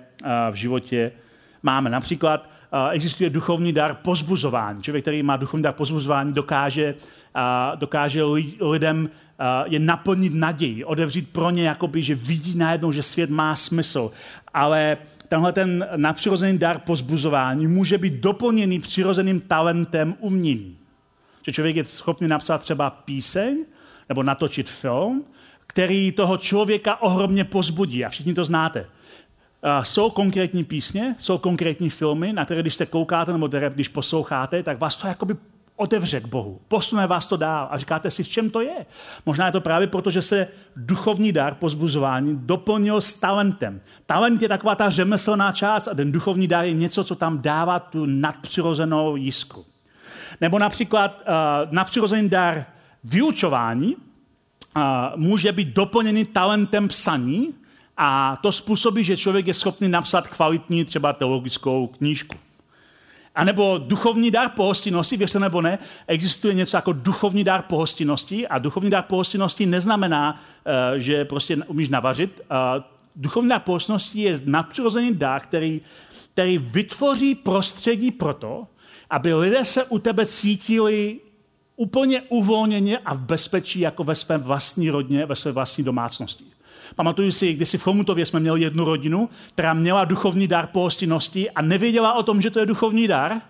v 0.52 0.56
životě 0.56 1.12
máme. 1.63 1.89
Například 1.89 2.50
existuje 2.92 3.30
duchovní 3.30 3.74
dar 3.74 3.96
pozbuzování. 3.96 4.84
Člověk, 4.84 5.04
který 5.04 5.24
má 5.24 5.38
duchovní 5.38 5.63
dar 5.63 5.74
pozbuzování, 5.74 6.34
dokáže, 6.34 6.96
dokáže 7.76 8.24
lidem 8.62 9.10
je 9.65 9.80
naplnit 9.80 10.34
naději, 10.34 10.86
odevřít 10.86 11.30
pro 11.30 11.50
ně, 11.50 11.67
jakoby, 11.67 12.04
že 12.04 12.15
vidí 12.15 12.58
najednou, 12.58 12.91
že 12.91 13.04
svět 13.04 13.30
má 13.30 13.56
smysl. 13.56 14.12
Ale 14.54 14.98
tenhle 15.28 15.54
ten 15.54 15.88
nadpřirozený 15.96 16.58
dar 16.58 16.80
pozbuzování 16.80 17.67
může 17.67 17.98
být 17.98 18.13
doplněný 18.13 18.80
přirozeným 18.80 19.39
talentem 19.39 20.15
umění. 20.19 20.78
Že 21.46 21.52
člověk 21.52 21.76
je 21.76 21.86
schopný 21.86 22.28
napsat 22.28 22.58
třeba 22.58 22.89
píseň 22.89 23.65
nebo 24.10 24.24
natočit 24.24 24.69
film, 24.69 25.24
který 25.67 26.12
toho 26.12 26.38
člověka 26.38 27.02
ohromně 27.02 27.43
pozbudí. 27.43 28.06
A 28.06 28.10
všichni 28.10 28.34
to 28.34 28.46
znáte. 28.46 28.86
Jsou 29.84 30.10
konkrétní 30.10 30.63
písně, 30.63 31.15
jsou 31.19 31.38
konkrétní 31.38 31.89
filmy, 31.89 32.34
na 32.34 32.46
které 32.46 32.62
když 32.62 32.76
se 32.76 32.86
koukáte 32.86 33.34
nebo 33.34 33.48
když 33.48 33.88
posloucháte, 33.88 34.63
tak 34.63 34.80
vás 34.80 34.96
to 34.96 35.08
jakoby 35.08 35.36
otevře 35.75 36.21
k 36.21 36.25
Bohu. 36.25 36.62
Posune 36.67 37.07
vás 37.07 37.27
to 37.27 37.38
dál 37.38 37.67
a 37.71 37.77
říkáte 37.77 38.12
si, 38.12 38.23
v 38.23 38.27
čem 38.27 38.49
to 38.49 38.62
je. 38.62 38.86
Možná 39.25 39.45
je 39.45 39.51
to 39.51 39.62
právě 39.62 39.88
proto, 39.88 40.12
že 40.12 40.21
se 40.21 40.47
duchovní 40.75 41.31
dar 41.31 41.53
pozbuzování 41.53 42.39
doplnil 42.41 43.01
s 43.01 43.13
talentem. 43.13 43.81
Talent 44.05 44.41
je 44.41 44.49
taková 44.49 44.75
ta 44.75 44.89
řemeslná 44.89 45.51
část 45.51 45.88
a 45.88 45.93
ten 45.93 46.12
duchovní 46.12 46.47
dar 46.47 46.65
je 46.65 46.73
něco, 46.73 47.03
co 47.03 47.15
tam 47.15 47.41
dává 47.41 47.79
tu 47.79 48.05
nadpřirozenou 48.05 49.15
jiskru. 49.15 49.65
Nebo 50.41 50.59
například 50.59 51.21
uh, 51.21 51.73
nadpřirozený 51.73 52.29
dar 52.29 52.65
vyučování 53.03 53.95
uh, 53.95 54.81
může 55.15 55.51
být 55.51 55.67
doplněný 55.67 56.25
talentem 56.25 56.88
psaní 56.88 57.53
a 57.97 58.39
to 58.41 58.51
způsobí, 58.51 59.03
že 59.03 59.17
člověk 59.17 59.47
je 59.47 59.53
schopný 59.53 59.89
napsat 59.89 60.27
kvalitní 60.27 60.86
třeba 60.86 61.13
teologickou 61.13 61.88
knížku. 61.88 62.38
A 63.36 63.43
nebo 63.43 63.78
duchovní 63.78 64.32
dar 64.32 64.50
pohostinnosti, 64.50 65.17
věřte 65.17 65.39
nebo 65.39 65.62
ne, 65.62 65.80
existuje 66.08 66.54
něco 66.54 66.78
jako 66.78 66.93
duchovní 66.93 67.43
dar 67.43 67.62
pohostinnosti 67.62 68.48
a 68.48 68.60
duchovní 68.60 68.89
dar 68.89 69.04
pohostinnosti 69.04 69.65
neznamená, 69.65 70.41
eh, 70.65 71.00
že 71.00 71.26
prostě 71.26 71.56
umíš 71.56 71.89
navařit. 71.89 72.41
Duchovní 73.15 73.50
dar 73.50 73.60
pohostinnosti 73.60 74.22
je 74.22 74.41
nadpřirozený 74.46 75.13
dar, 75.13 75.41
který, 75.41 75.82
který 76.34 76.58
vytvoří 76.58 77.36
prostředí 77.36 78.12
pro 78.12 78.34
to, 78.34 78.67
aby 79.10 79.34
lidé 79.34 79.65
se 79.65 79.84
u 79.84 80.00
tebe 80.00 80.26
cítili 80.26 81.19
úplně 81.76 82.22
uvolněně 82.22 82.98
a 82.98 83.13
v 83.13 83.19
bezpečí 83.19 83.80
jako 83.80 84.04
ve 84.04 84.15
svém 84.15 84.41
vlastní 84.41 84.89
rodně, 84.89 85.26
ve 85.26 85.36
své 85.36 85.52
vlastní 85.52 85.84
domácnosti. 85.84 86.43
Pamatuju 86.96 87.32
si, 87.32 87.54
když 87.54 87.69
si 87.69 87.78
v 87.78 87.84
Chomutově 87.84 88.26
jsme 88.26 88.39
měli 88.39 88.62
jednu 88.62 88.86
rodinu, 88.86 89.30
která 89.50 89.74
měla 89.74 90.06
duchovní 90.06 90.48
dar 90.48 90.67
pohostinnosti 90.67 91.52
a 91.52 91.62
nevěděla 91.62 92.13
o 92.13 92.24
tom, 92.24 92.41
že 92.41 92.50
to 92.50 92.60
je 92.60 92.65
duchovní 92.65 93.08
dar. 93.08 93.41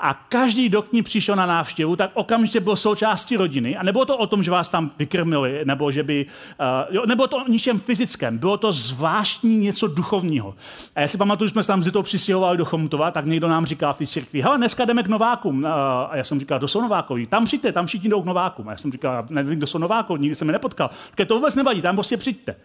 A 0.00 0.14
každý, 0.14 0.68
kdo 0.68 0.82
k 0.82 0.92
ní 0.92 1.02
přišel 1.02 1.36
na 1.36 1.46
návštěvu, 1.46 1.96
tak 1.96 2.10
okamžitě 2.14 2.60
byl 2.60 2.76
součástí 2.76 3.36
rodiny. 3.36 3.76
A 3.76 3.82
nebylo 3.82 4.04
to 4.04 4.16
o 4.16 4.26
tom, 4.26 4.42
že 4.42 4.50
vás 4.50 4.68
tam 4.68 4.90
vykrmili, 4.98 5.60
nebo 5.64 5.92
že 5.92 6.02
by, 6.02 6.26
uh, 6.60 6.94
jo, 6.94 7.02
nebylo 7.06 7.28
to 7.28 7.36
o 7.36 7.48
ničem 7.48 7.80
fyzickém, 7.80 8.38
bylo 8.38 8.56
to 8.56 8.72
zvláštní 8.72 9.56
něco 9.56 9.86
duchovního. 9.86 10.54
A 10.94 11.00
já 11.00 11.08
si 11.08 11.18
pamatuju, 11.18 11.48
že 11.48 11.52
jsme 11.52 11.62
se 11.62 11.66
tam 11.66 11.82
to 11.82 12.02
přistěhovali 12.02 12.58
do 12.58 12.64
Chomutova, 12.64 13.10
tak 13.10 13.26
někdo 13.26 13.48
nám 13.48 13.66
říká 13.66 13.92
v 13.92 13.98
té 13.98 14.06
církvi, 14.06 14.42
hele, 14.42 14.58
dneska 14.58 14.84
jdeme 14.84 15.02
k 15.02 15.08
Novákům. 15.08 15.58
Uh, 15.58 15.68
a 16.10 16.10
já 16.16 16.24
jsem 16.24 16.40
říkal, 16.40 16.58
kdo 16.58 16.68
jsou 16.68 16.82
Novákovi? 16.82 17.26
Tam 17.26 17.44
přijďte, 17.44 17.72
tam 17.72 17.86
všichni 17.86 18.08
jdou 18.08 18.22
k 18.22 18.26
Novákům. 18.26 18.68
A 18.68 18.70
já 18.70 18.76
jsem 18.76 18.92
říkal, 18.92 19.22
nevím, 19.30 19.58
kdo 19.58 19.66
jsou 19.66 19.78
Novákovi, 19.78 20.20
nikdy 20.20 20.34
jsem 20.34 20.48
je 20.48 20.52
nepotkal. 20.52 20.90
Říkal, 21.10 21.26
to 21.26 21.34
vůbec 21.34 21.54
nevadí, 21.54 21.82
tam 21.82 21.94
prostě 21.96 22.16
přijďte. 22.16 22.56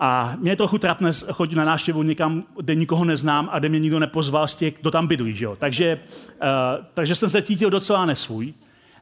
A 0.00 0.34
mě 0.38 0.52
je 0.52 0.56
trochu 0.56 0.78
trapné 0.78 1.10
chodit 1.32 1.56
na 1.56 1.64
návštěvu 1.64 2.02
někam, 2.02 2.44
kde 2.56 2.74
nikoho 2.74 3.04
neznám 3.04 3.48
a 3.52 3.58
kde 3.58 3.68
mě 3.68 3.78
nikdo 3.78 3.98
nepozval 3.98 4.48
z 4.48 4.54
těch, 4.54 4.74
kdo 4.80 4.90
tam 4.90 5.06
bydlí. 5.06 5.34
Že 5.34 5.44
jo? 5.44 5.56
Takže, 5.56 6.00
uh, 6.42 6.84
takže 6.94 7.14
jsem 7.14 7.30
se 7.30 7.42
cítil 7.42 7.70
docela 7.70 8.06
nesvůj. 8.06 8.54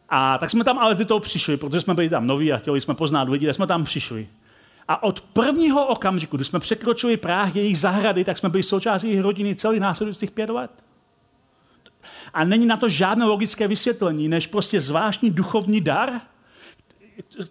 A 0.09 0.38
tak 0.38 0.50
jsme 0.50 0.64
tam 0.64 0.78
ale 0.78 0.94
do 0.94 1.05
toho 1.05 1.20
přišli, 1.20 1.57
protože 1.57 1.81
jsme 1.81 1.94
byli 1.94 2.09
tam 2.09 2.26
noví 2.26 2.52
a 2.52 2.57
chtěli 2.57 2.81
jsme 2.81 2.94
poznat 2.94 3.28
lidi, 3.28 3.46
tak 3.46 3.55
jsme 3.55 3.66
tam 3.66 3.85
přišli. 3.85 4.28
A 4.88 5.02
od 5.02 5.20
prvního 5.20 5.87
okamžiku, 5.87 6.37
když 6.37 6.48
jsme 6.48 6.59
překročili 6.61 7.16
práh 7.16 7.57
jejich 7.57 7.78
zahrady, 7.78 8.24
tak 8.24 8.38
jsme 8.38 8.48
byli 8.48 8.62
součástí 8.62 9.07
jejich 9.07 9.22
rodiny 9.22 9.55
celých 9.55 9.81
následujících 9.81 10.31
pět 10.31 10.50
let. 10.50 10.70
A 12.35 12.44
není 12.44 12.66
na 12.66 12.76
to 12.76 12.88
žádné 12.88 13.24
logické 13.24 13.68
vysvětlení, 13.68 14.28
než 14.28 14.46
prostě 14.46 14.81
zvláštní 14.81 15.31
duchovní 15.31 15.81
dar, 15.81 16.11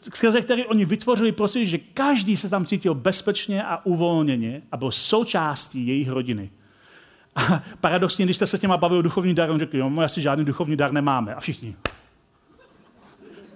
skrze 0.02 0.42
který 0.42 0.66
oni 0.66 0.86
vytvořili 0.86 1.32
prostředí, 1.32 1.66
že 1.66 1.78
každý 1.78 2.38
se 2.38 2.50
tam 2.50 2.66
cítil 2.66 2.96
bezpečně 2.96 3.64
a 3.64 3.86
uvolněně 3.86 4.62
a 4.72 4.78
byl 4.78 4.92
součástí 4.92 5.88
jejich 5.88 6.10
rodiny. 6.10 6.50
A 7.36 7.64
paradoxně, 7.82 8.26
když 8.26 8.36
jste 8.36 8.48
se 8.48 8.58
s 8.58 8.62
těma 8.62 8.80
o 8.82 9.02
duchovní 9.02 9.34
dar, 9.34 9.50
on 9.50 9.60
řekl, 9.60 9.78
jo, 9.78 9.90
my 9.90 10.04
asi 10.04 10.22
žádný 10.22 10.46
duchovní 10.46 10.76
dar 10.76 10.92
nemáme. 10.92 11.36
A 11.36 11.40
všichni. 11.40 11.76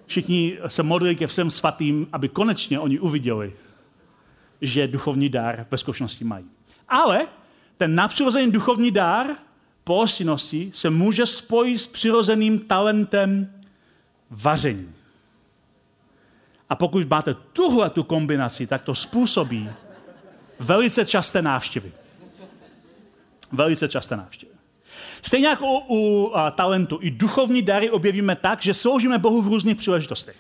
Všichni 0.06 0.58
se 0.68 0.84
modlili 0.84 1.15
ke 1.15 1.28
všem 1.28 1.52
svatým, 1.52 2.08
aby 2.12 2.30
konečně 2.30 2.80
oni 2.80 3.00
uviděli, 3.00 3.54
že 4.62 4.88
duchovní 4.88 5.30
dar 5.30 5.68
ve 5.72 5.78
zkušenosti 5.78 6.26
mají. 6.26 6.46
Ale 6.89 7.28
ten 7.78 7.96
nadpřirozený 7.96 8.52
duchovní 8.52 8.91
dar 8.91 9.28
po 9.84 10.06
se 10.74 10.89
může 10.89 11.26
spojit 11.26 11.80
s 11.80 11.88
přirozeným 11.88 12.60
talentem 12.60 13.52
vaření. 14.30 14.94
A 16.69 16.75
pokud 16.75 17.10
máte 17.10 17.34
tuhle 17.34 17.89
tu 17.89 18.04
kombinaci, 18.04 18.67
tak 18.67 18.82
to 18.82 18.95
způsobí 18.95 19.69
velice 20.60 21.06
časté 21.06 21.41
návštěvy. 21.41 21.91
Velice 23.51 23.89
časté 23.89 24.15
návštěvy. 24.15 24.51
Stejně 25.21 25.47
jako 25.47 25.65
u, 25.65 25.84
u 25.88 26.32
a, 26.36 26.51
talentu, 26.51 26.99
i 27.01 27.12
duchovní 27.12 27.62
dary 27.62 27.89
objevíme 27.89 28.36
tak, 28.36 28.62
že 28.62 28.73
sloužíme 28.73 29.17
Bohu 29.17 29.41
v 29.41 29.47
různých 29.47 29.78
příležitostech. 29.78 30.36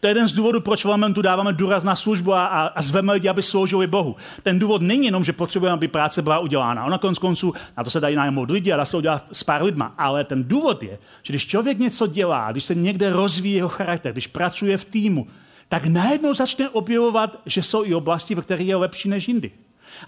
To 0.00 0.06
je 0.06 0.10
jeden 0.10 0.28
z 0.28 0.32
důvodů, 0.32 0.60
proč 0.60 0.84
v 0.84 0.88
Lamentu 0.88 1.22
dáváme 1.22 1.52
důraz 1.52 1.84
na 1.84 1.96
službu 1.96 2.34
a, 2.34 2.46
a, 2.46 2.66
a 2.66 2.82
zveme 2.82 3.12
lidi, 3.12 3.28
aby 3.28 3.42
sloužili 3.42 3.86
Bohu. 3.86 4.16
Ten 4.42 4.58
důvod 4.58 4.82
není 4.82 5.06
jenom, 5.06 5.24
že 5.24 5.32
potřebujeme, 5.32 5.74
aby 5.74 5.88
práce 5.88 6.22
byla 6.22 6.38
udělána. 6.38 6.84
Ona 6.84 6.98
konec 6.98 7.18
konců, 7.18 7.54
na 7.76 7.84
to 7.84 7.90
se 7.90 8.00
dají 8.00 8.16
najmout 8.16 8.50
lidi 8.50 8.72
a 8.72 8.76
dá 8.76 8.84
se 8.84 8.96
udělat 8.96 9.24
s 9.32 9.44
pár 9.44 9.62
lidma. 9.62 9.94
Ale 9.98 10.24
ten 10.24 10.44
důvod 10.44 10.82
je, 10.82 10.98
že 11.22 11.32
když 11.32 11.46
člověk 11.46 11.78
něco 11.78 12.06
dělá, 12.06 12.52
když 12.52 12.64
se 12.64 12.74
někde 12.74 13.10
rozvíjí 13.10 13.54
jeho 13.54 13.68
charakter, 13.68 14.12
když 14.12 14.26
pracuje 14.26 14.76
v 14.76 14.84
týmu, 14.84 15.26
tak 15.68 15.86
najednou 15.86 16.34
začne 16.34 16.68
objevovat, 16.68 17.40
že 17.46 17.62
jsou 17.62 17.84
i 17.84 17.94
oblasti, 17.94 18.34
ve 18.34 18.42
kterých 18.42 18.68
je 18.68 18.76
lepší 18.76 19.08
než 19.08 19.28
jindy. 19.28 19.50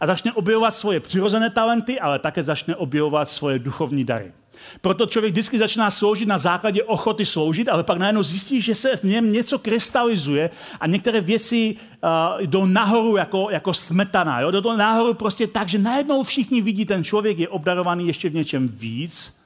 A 0.00 0.06
začne 0.06 0.32
objevovat 0.32 0.74
svoje 0.74 1.00
přirozené 1.00 1.50
talenty, 1.50 2.00
ale 2.00 2.18
také 2.18 2.42
začne 2.42 2.76
objevovat 2.76 3.30
svoje 3.30 3.58
duchovní 3.58 4.04
dary. 4.04 4.32
Proto 4.80 5.06
člověk 5.06 5.32
vždycky 5.32 5.58
začíná 5.58 5.90
sloužit 5.90 6.28
na 6.28 6.38
základě 6.38 6.82
ochoty 6.82 7.26
sloužit, 7.26 7.68
ale 7.68 7.84
pak 7.84 7.98
najednou 7.98 8.22
zjistí, 8.22 8.60
že 8.60 8.74
se 8.74 8.96
v 8.96 9.04
něm 9.04 9.32
něco 9.32 9.58
krystalizuje 9.58 10.50
a 10.80 10.86
některé 10.86 11.20
věci 11.20 11.76
uh, 11.76 12.40
jdou 12.40 12.66
nahoru 12.66 13.16
jako, 13.16 13.48
jako 13.50 13.74
smetana. 13.74 14.40
Jo? 14.40 14.50
Jdou 14.50 14.76
nahoru 14.76 15.14
prostě 15.14 15.46
tak, 15.46 15.68
že 15.68 15.78
najednou 15.78 16.24
všichni 16.24 16.60
vidí, 16.60 16.86
ten 16.86 17.04
člověk 17.04 17.38
je 17.38 17.48
obdarovaný 17.48 18.06
ještě 18.06 18.28
v 18.28 18.34
něčem 18.34 18.68
víc 18.68 19.38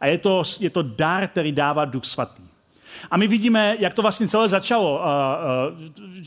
a 0.00 0.06
je 0.06 0.18
to, 0.18 0.42
je 0.60 0.70
to 0.70 0.82
dar, 0.82 1.28
který 1.28 1.52
dává 1.52 1.84
Duch 1.84 2.04
Svatý. 2.04 2.49
A 3.10 3.16
my 3.16 3.26
vidíme, 3.26 3.76
jak 3.78 3.94
to 3.94 4.02
vlastně 4.02 4.28
celé 4.28 4.48
začalo, 4.48 5.00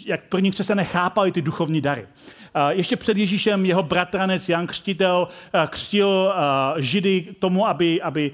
jak 0.05 0.21
první 0.29 0.51
křesťané 0.51 0.83
chápali 0.83 1.31
ty 1.31 1.41
duchovní 1.41 1.81
dary. 1.81 2.07
Ještě 2.69 2.95
před 2.95 3.17
Ježíšem 3.17 3.65
jeho 3.65 3.83
bratranec 3.83 4.49
Jan 4.49 4.67
Křtitel 4.67 5.27
křtil 5.67 6.33
Židy 6.77 7.21
k 7.21 7.39
tomu, 7.39 7.67
aby, 7.67 8.01
aby 8.01 8.31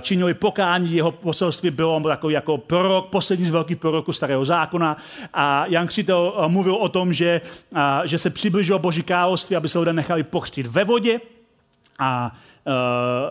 činili 0.00 0.34
pokání. 0.34 0.92
Jeho 0.92 1.10
poselství 1.10 1.70
bylo 1.70 2.00
takový 2.00 2.34
jako 2.34 2.58
prorok, 2.58 3.06
poslední 3.06 3.46
z 3.46 3.50
velkých 3.50 3.76
proroků 3.76 4.12
starého 4.12 4.44
zákona. 4.44 4.96
A 5.34 5.66
Jan 5.66 5.86
Křtitel 5.86 6.34
mluvil 6.46 6.74
o 6.74 6.88
tom, 6.88 7.12
že, 7.12 7.40
že 8.04 8.18
se 8.18 8.30
přibližilo 8.30 8.78
Boží 8.78 9.02
království, 9.02 9.56
aby 9.56 9.68
se 9.68 9.78
lidé 9.78 9.92
nechali 9.92 10.22
pokřtit 10.22 10.66
ve 10.66 10.84
vodě. 10.84 11.20
A 11.98 12.36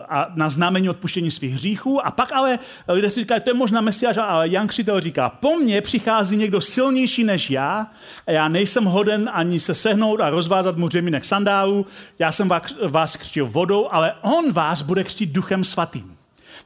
a 0.08 0.26
na 0.34 0.48
znamení 0.48 0.90
odpuštění 0.90 1.30
svých 1.30 1.54
hříchů. 1.54 2.06
A 2.06 2.10
pak 2.10 2.32
ale 2.32 2.58
lidé 2.88 3.10
si 3.10 3.20
říkají, 3.20 3.40
to 3.40 3.50
je 3.50 3.54
možná 3.54 3.80
Mesiáš, 3.80 4.16
ale 4.16 4.48
Jan 4.48 4.68
Křitel 4.68 5.00
říká, 5.00 5.28
po 5.28 5.56
mně 5.56 5.80
přichází 5.80 6.36
někdo 6.36 6.60
silnější 6.60 7.24
než 7.24 7.50
já, 7.50 7.86
a 8.26 8.30
já 8.30 8.48
nejsem 8.48 8.84
hoden 8.84 9.30
ani 9.32 9.60
se 9.60 9.74
sehnout 9.74 10.20
a 10.20 10.30
rozvázat 10.30 10.76
mu 10.76 10.88
řemínek 10.88 11.24
sandálů, 11.24 11.86
já 12.18 12.32
jsem 12.32 12.48
vás, 12.48 12.62
vás 12.88 13.16
křtil 13.16 13.46
vodou, 13.46 13.88
ale 13.90 14.14
on 14.22 14.52
vás 14.52 14.82
bude 14.82 15.04
křtít 15.04 15.32
duchem 15.32 15.64
svatým. 15.64 16.16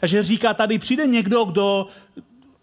Takže 0.00 0.22
říká, 0.22 0.54
tady 0.54 0.78
přijde 0.78 1.06
někdo, 1.06 1.44
kdo 1.44 1.86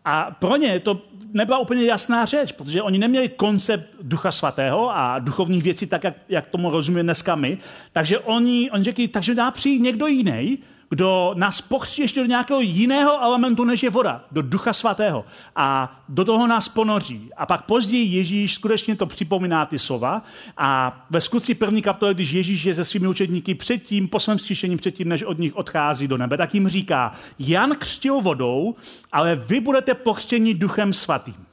a 0.06 0.32
pro 0.40 0.56
ně 0.56 0.80
to 0.80 1.02
nebyla 1.34 1.58
úplně 1.58 1.84
jasná 1.84 2.26
řeč, 2.26 2.52
protože 2.52 2.82
oni 2.82 2.98
neměli 2.98 3.30
koncept 3.30 3.90
ducha 4.02 4.32
svatého 4.32 4.98
a 4.98 5.20
duchovních 5.20 5.64
věcí 5.64 5.88
tak, 5.88 6.04
jak, 6.04 6.14
jak 6.30 6.48
tomu 6.48 6.70
rozumíme 6.70 7.04
dneska 7.04 7.36
my. 7.36 7.58
Takže 7.92 8.20
oni, 8.20 8.72
oni 8.72 8.84
řekli, 8.84 9.08
takže 9.08 9.36
dá 9.36 9.52
přijít 9.52 9.80
někdo 9.80 10.08
jiný, 10.08 10.58
kdo 10.94 11.34
nás 11.38 11.62
pokřtí 11.62 12.02
ještě 12.02 12.20
do 12.20 12.26
nějakého 12.26 12.60
jiného 12.60 13.24
elementu, 13.24 13.64
než 13.64 13.84
je 13.84 13.90
voda, 13.90 14.26
do 14.32 14.42
ducha 14.42 14.74
svatého. 14.74 15.26
A 15.56 15.98
do 16.10 16.26
toho 16.26 16.48
nás 16.48 16.70
ponoří. 16.70 17.30
A 17.38 17.46
pak 17.46 17.66
později 17.66 18.18
Ježíš 18.18 18.54
skutečně 18.54 18.96
to 18.96 19.06
připomíná 19.06 19.66
ty 19.66 19.80
slova. 19.80 20.22
A 20.58 21.02
ve 21.10 21.22
skutci 21.22 21.56
první 21.56 21.82
kapitole, 21.82 22.14
když 22.14 22.32
Ježíš 22.32 22.64
je 22.64 22.76
se 22.76 22.86
svými 22.86 23.08
učedníky 23.08 23.56
předtím, 23.56 24.08
po 24.08 24.20
svém 24.20 24.40
zkříšení 24.40 24.78
předtím, 24.78 25.10
než 25.10 25.24
od 25.24 25.40
nich 25.40 25.56
odchází 25.56 26.08
do 26.08 26.18
nebe, 26.18 26.38
tak 26.38 26.54
jim 26.54 26.68
říká, 26.68 27.12
Jan 27.40 27.76
křtil 27.80 28.22
vodou, 28.22 28.76
ale 29.12 29.36
vy 29.36 29.60
budete 29.60 29.94
pokřtěni 29.94 30.54
duchem 30.54 30.94
svatým. 30.94 31.46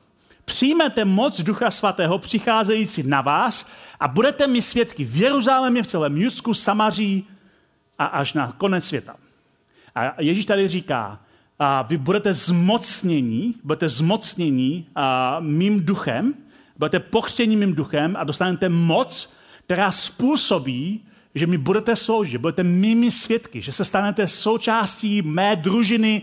Přijmete 0.44 1.04
moc 1.04 1.40
Ducha 1.40 1.70
Svatého 1.70 2.18
přicházející 2.18 3.02
na 3.02 3.20
vás 3.20 3.70
a 4.00 4.08
budete 4.08 4.46
mi 4.46 4.62
svědky 4.62 5.04
v 5.04 5.16
Jeruzalémě, 5.16 5.82
v 5.82 5.86
celém 5.86 6.16
Jusku, 6.16 6.54
Samaří 6.54 7.28
a 7.98 8.04
až 8.04 8.32
na 8.32 8.52
konec 8.52 8.84
světa. 8.84 9.16
A 9.94 10.22
Ježíš 10.22 10.44
tady 10.44 10.68
říká, 10.68 11.20
a 11.58 11.82
vy 11.82 11.98
budete 11.98 12.34
zmocnění, 12.34 13.54
budete 13.64 13.88
zmocnění 13.88 14.86
a, 14.94 15.36
mým 15.40 15.84
duchem, 15.84 16.34
budete 16.78 17.00
pokřtění 17.00 17.56
mým 17.56 17.74
duchem 17.74 18.16
a 18.18 18.24
dostanete 18.24 18.68
moc, 18.68 19.32
která 19.64 19.90
způsobí, 19.90 21.00
že 21.34 21.46
mi 21.46 21.58
budete 21.58 21.96
sloužit, 21.96 22.40
budete 22.40 22.62
mými 22.62 23.10
svědky, 23.10 23.62
že 23.62 23.72
se 23.72 23.84
stanete 23.84 24.28
součástí 24.28 25.22
mé 25.22 25.56
družiny 25.56 26.22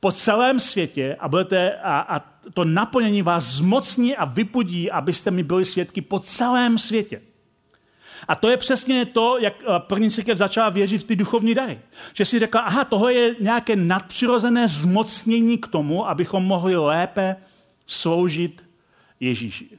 po 0.00 0.12
celém 0.12 0.60
světě 0.60 1.16
a, 1.20 1.28
budete, 1.28 1.72
a, 1.82 1.98
a 1.98 2.20
to 2.54 2.64
naplnění 2.64 3.22
vás 3.22 3.44
zmocní 3.44 4.16
a 4.16 4.24
vypudí, 4.24 4.90
abyste 4.90 5.30
mi 5.30 5.42
byli 5.42 5.64
svědky 5.64 6.00
po 6.00 6.18
celém 6.18 6.78
světě. 6.78 7.20
A 8.28 8.36
to 8.36 8.50
je 8.50 8.56
přesně 8.56 9.04
to, 9.06 9.38
jak 9.38 9.54
eh, 9.60 9.64
první 9.78 10.10
církev 10.10 10.38
začala 10.38 10.68
věřit 10.68 10.98
v 10.98 11.04
ty 11.04 11.16
duchovní 11.16 11.54
dary. 11.54 11.80
Že 12.14 12.24
si 12.24 12.38
řekla, 12.38 12.60
aha, 12.60 12.84
toho 12.84 13.08
je 13.08 13.36
nějaké 13.40 13.76
nadpřirozené 13.76 14.68
zmocnění 14.68 15.58
k 15.58 15.66
tomu, 15.66 16.08
abychom 16.08 16.44
mohli 16.44 16.76
lépe 16.76 17.36
sloužit 17.86 18.64
Ježíši. 19.20 19.78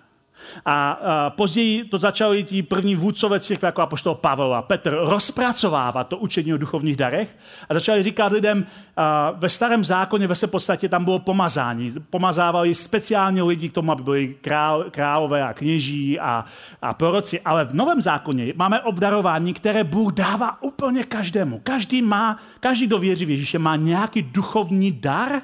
A, 0.66 0.92
a 0.92 1.30
později 1.30 1.84
to 1.84 1.98
začali 1.98 2.44
ti 2.44 2.64
první 2.64 2.96
vůdcové 2.96 3.40
církve, 3.40 3.66
jako 3.66 3.82
apoštol 3.82 4.16
Pavel 4.16 4.56
a 4.56 4.62
Petr, 4.62 4.98
rozpracovávat 5.02 6.08
to 6.08 6.18
učení 6.18 6.54
o 6.54 6.58
duchovních 6.58 6.96
darech 6.96 7.38
a 7.70 7.74
začali 7.74 8.04
říkat 8.04 8.32
lidem, 8.32 8.66
a 8.98 9.32
ve 9.32 9.50
starém 9.50 9.86
zákoně 9.86 10.28
ve 10.28 10.36
se 10.36 10.48
podstatě 10.48 10.90
tam 10.90 11.06
bylo 11.06 11.20
pomazání. 11.20 11.94
Pomazávali 12.10 12.76
speciálně 12.76 13.44
lidi 13.44 13.70
k 13.70 13.74
tomu, 13.74 13.92
aby 13.92 14.04
byli 14.04 14.36
král, 14.42 14.86
králové 14.92 15.44
a 15.44 15.54
kněží 15.54 16.20
a, 16.20 16.46
a 16.82 16.94
proroci. 16.94 17.42
Ale 17.42 17.66
v 17.66 17.74
novém 17.74 18.02
zákoně 18.02 18.54
máme 18.56 18.82
obdarování, 18.82 19.54
které 19.54 19.84
Bůh 19.84 20.14
dává 20.14 20.64
úplně 20.64 21.04
každému. 21.04 21.60
Každý 21.64 22.02
má, 22.02 22.40
každý, 22.60 22.88
kdo 22.88 23.00
věří 23.00 23.26
v 23.26 23.30
Ježíše, 23.30 23.60
má 23.60 23.76
nějaký 23.76 24.22
duchovní 24.22 24.92
dar, 24.92 25.42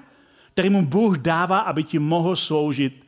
který 0.53 0.69
mu 0.69 0.85
Bůh 0.85 1.17
dává, 1.17 1.57
aby 1.59 1.83
ti 1.83 1.99
mohl 1.99 2.35
sloužit 2.35 3.05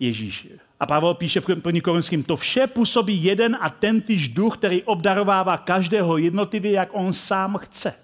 Ježíši. 0.00 0.50
A 0.82 0.86
Pavel 0.86 1.14
píše 1.14 1.40
v 1.40 1.48
1. 1.48 1.80
Korinským, 1.80 2.22
to 2.22 2.36
vše 2.36 2.66
působí 2.66 3.24
jeden 3.24 3.58
a 3.60 3.70
ten 3.70 4.00
týž 4.00 4.28
duch, 4.28 4.54
který 4.54 4.82
obdarovává 4.82 5.56
každého 5.56 6.18
jednotlivě, 6.18 6.72
jak 6.72 6.88
on 6.92 7.12
sám 7.12 7.58
chce. 7.58 7.94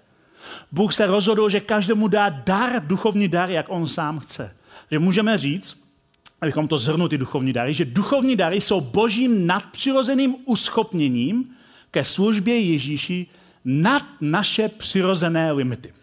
Bůh 0.71 0.93
se 0.93 1.05
rozhodl, 1.05 1.49
že 1.49 1.59
každému 1.59 2.07
dá 2.07 2.29
dar, 2.29 2.87
duchovní 2.87 3.27
dar, 3.27 3.49
jak 3.49 3.65
on 3.69 3.87
sám 3.87 4.19
chce. 4.19 4.55
Že 4.91 4.99
můžeme 4.99 5.37
říct, 5.37 5.77
abychom 6.41 6.67
to 6.67 6.77
zhrnuli, 6.77 7.17
duchovní 7.17 7.53
dary, 7.53 7.73
že 7.73 7.85
duchovní 7.85 8.35
dary 8.35 8.61
jsou 8.61 8.81
božím 8.81 9.47
nadpřirozeným 9.47 10.35
uschopněním 10.45 11.49
ke 11.91 12.03
službě 12.03 12.59
Ježíši 12.59 13.27
nad 13.65 14.03
naše 14.21 14.69
přirozené 14.69 15.51
limity. 15.51 15.93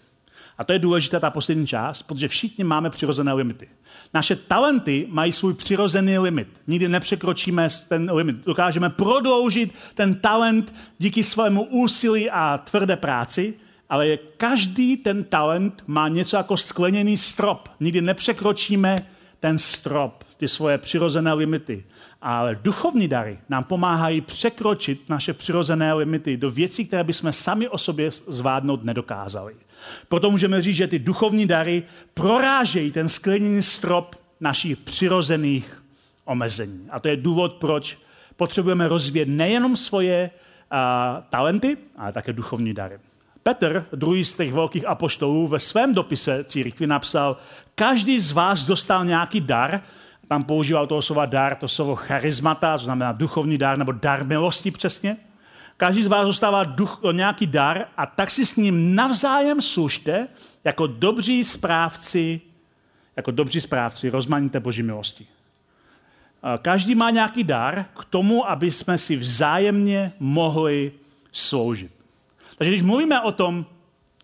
A 0.58 0.64
to 0.64 0.72
je 0.72 0.78
důležitá 0.78 1.20
ta 1.20 1.30
poslední 1.30 1.66
část, 1.66 2.02
protože 2.02 2.28
všichni 2.28 2.64
máme 2.64 2.90
přirozené 2.90 3.32
limity. 3.32 3.68
Naše 4.14 4.36
talenty 4.36 5.06
mají 5.08 5.32
svůj 5.32 5.54
přirozený 5.54 6.18
limit. 6.18 6.48
Nikdy 6.66 6.88
nepřekročíme 6.88 7.68
ten 7.88 8.10
limit. 8.12 8.36
Dokážeme 8.46 8.90
prodloužit 8.90 9.74
ten 9.94 10.14
talent 10.14 10.74
díky 10.98 11.24
svému 11.24 11.62
úsilí 11.62 12.30
a 12.30 12.58
tvrdé 12.58 12.96
práci, 12.96 13.54
ale 13.88 14.18
každý 14.36 14.96
ten 14.96 15.24
talent 15.24 15.82
má 15.86 16.08
něco 16.08 16.36
jako 16.36 16.56
skleněný 16.56 17.16
strop. 17.16 17.68
Nikdy 17.80 18.00
nepřekročíme 18.00 19.06
ten 19.40 19.58
strop, 19.58 20.24
ty 20.36 20.48
svoje 20.48 20.78
přirozené 20.78 21.32
limity. 21.32 21.84
Ale 22.22 22.59
duchovní 22.62 23.09
dary 23.09 23.38
nám 23.48 23.64
pomáhají 23.64 24.20
překročit 24.20 25.09
naše 25.09 25.33
přirozené 25.33 25.92
limity 25.92 26.37
do 26.37 26.50
věcí, 26.50 26.87
které 26.87 27.05
bychom 27.05 27.33
sami 27.33 27.68
o 27.68 27.79
sobě 27.79 28.11
zvládnout 28.11 28.85
nedokázali. 28.85 29.55
Proto 30.09 30.31
můžeme 30.31 30.62
říct, 30.62 30.76
že 30.76 30.87
ty 30.87 30.98
duchovní 30.98 31.46
dary 31.46 31.83
prorážejí 32.14 32.90
ten 32.92 33.09
skleněný 33.09 33.62
strop 33.62 34.16
našich 34.40 34.76
přirozených 34.79 35.83
omezení. 36.24 36.87
A 36.90 37.00
to 37.00 37.09
je 37.09 37.16
důvod, 37.16 37.52
proč 37.52 37.98
potřebujeme 38.37 38.88
rozvíjet 38.88 39.29
nejenom 39.29 39.76
svoje 39.76 40.31
a, 40.70 41.22
talenty, 41.31 41.76
ale 41.96 42.12
také 42.12 42.33
duchovní 42.33 42.74
dary. 42.74 42.98
Petr, 43.42 43.87
druhý 43.92 44.24
z 44.24 44.33
těch 44.33 44.52
velkých 44.52 44.87
apoštolů, 44.87 45.46
ve 45.46 45.59
svém 45.59 45.94
dopise 45.94 46.44
církvi 46.44 46.87
napsal, 46.87 47.37
každý 47.74 48.20
z 48.20 48.33
vás 48.33 48.64
dostal 48.64 49.05
nějaký 49.05 49.40
dar, 49.40 49.81
tam 50.28 50.44
používal 50.44 50.86
toho 50.86 51.02
slova 51.02 51.26
dar, 51.26 51.54
to 51.54 51.68
slovo 51.68 51.96
charismata, 51.96 52.78
to 52.78 52.84
znamená 52.84 53.12
duchovní 53.12 53.58
dar 53.58 53.78
nebo 53.78 53.92
dar 53.92 54.24
milosti 54.26 54.70
přesně. 54.70 55.16
Každý 55.76 56.02
z 56.02 56.06
vás 56.06 56.26
dostává 56.26 56.64
duch, 56.64 57.00
nějaký 57.12 57.46
dar 57.46 57.84
a 57.96 58.06
tak 58.06 58.30
si 58.30 58.46
s 58.46 58.56
ním 58.56 58.94
navzájem 58.94 59.62
služte 59.62 60.28
jako 60.64 60.86
dobří 60.86 61.44
správci, 61.44 62.40
jako 63.16 63.30
dobří 63.30 63.60
správci 63.60 64.10
rozmanité 64.10 64.60
boží 64.60 64.82
milosti. 64.82 65.26
Každý 66.62 66.94
má 66.94 67.10
nějaký 67.10 67.44
dar 67.44 67.84
k 68.00 68.04
tomu, 68.04 68.50
aby 68.50 68.70
jsme 68.70 68.98
si 68.98 69.16
vzájemně 69.16 70.12
mohli 70.20 70.92
sloužit. 71.32 71.92
Takže 72.58 72.70
když 72.70 72.82
mluvíme 72.82 73.20
o 73.20 73.32
tom, 73.32 73.66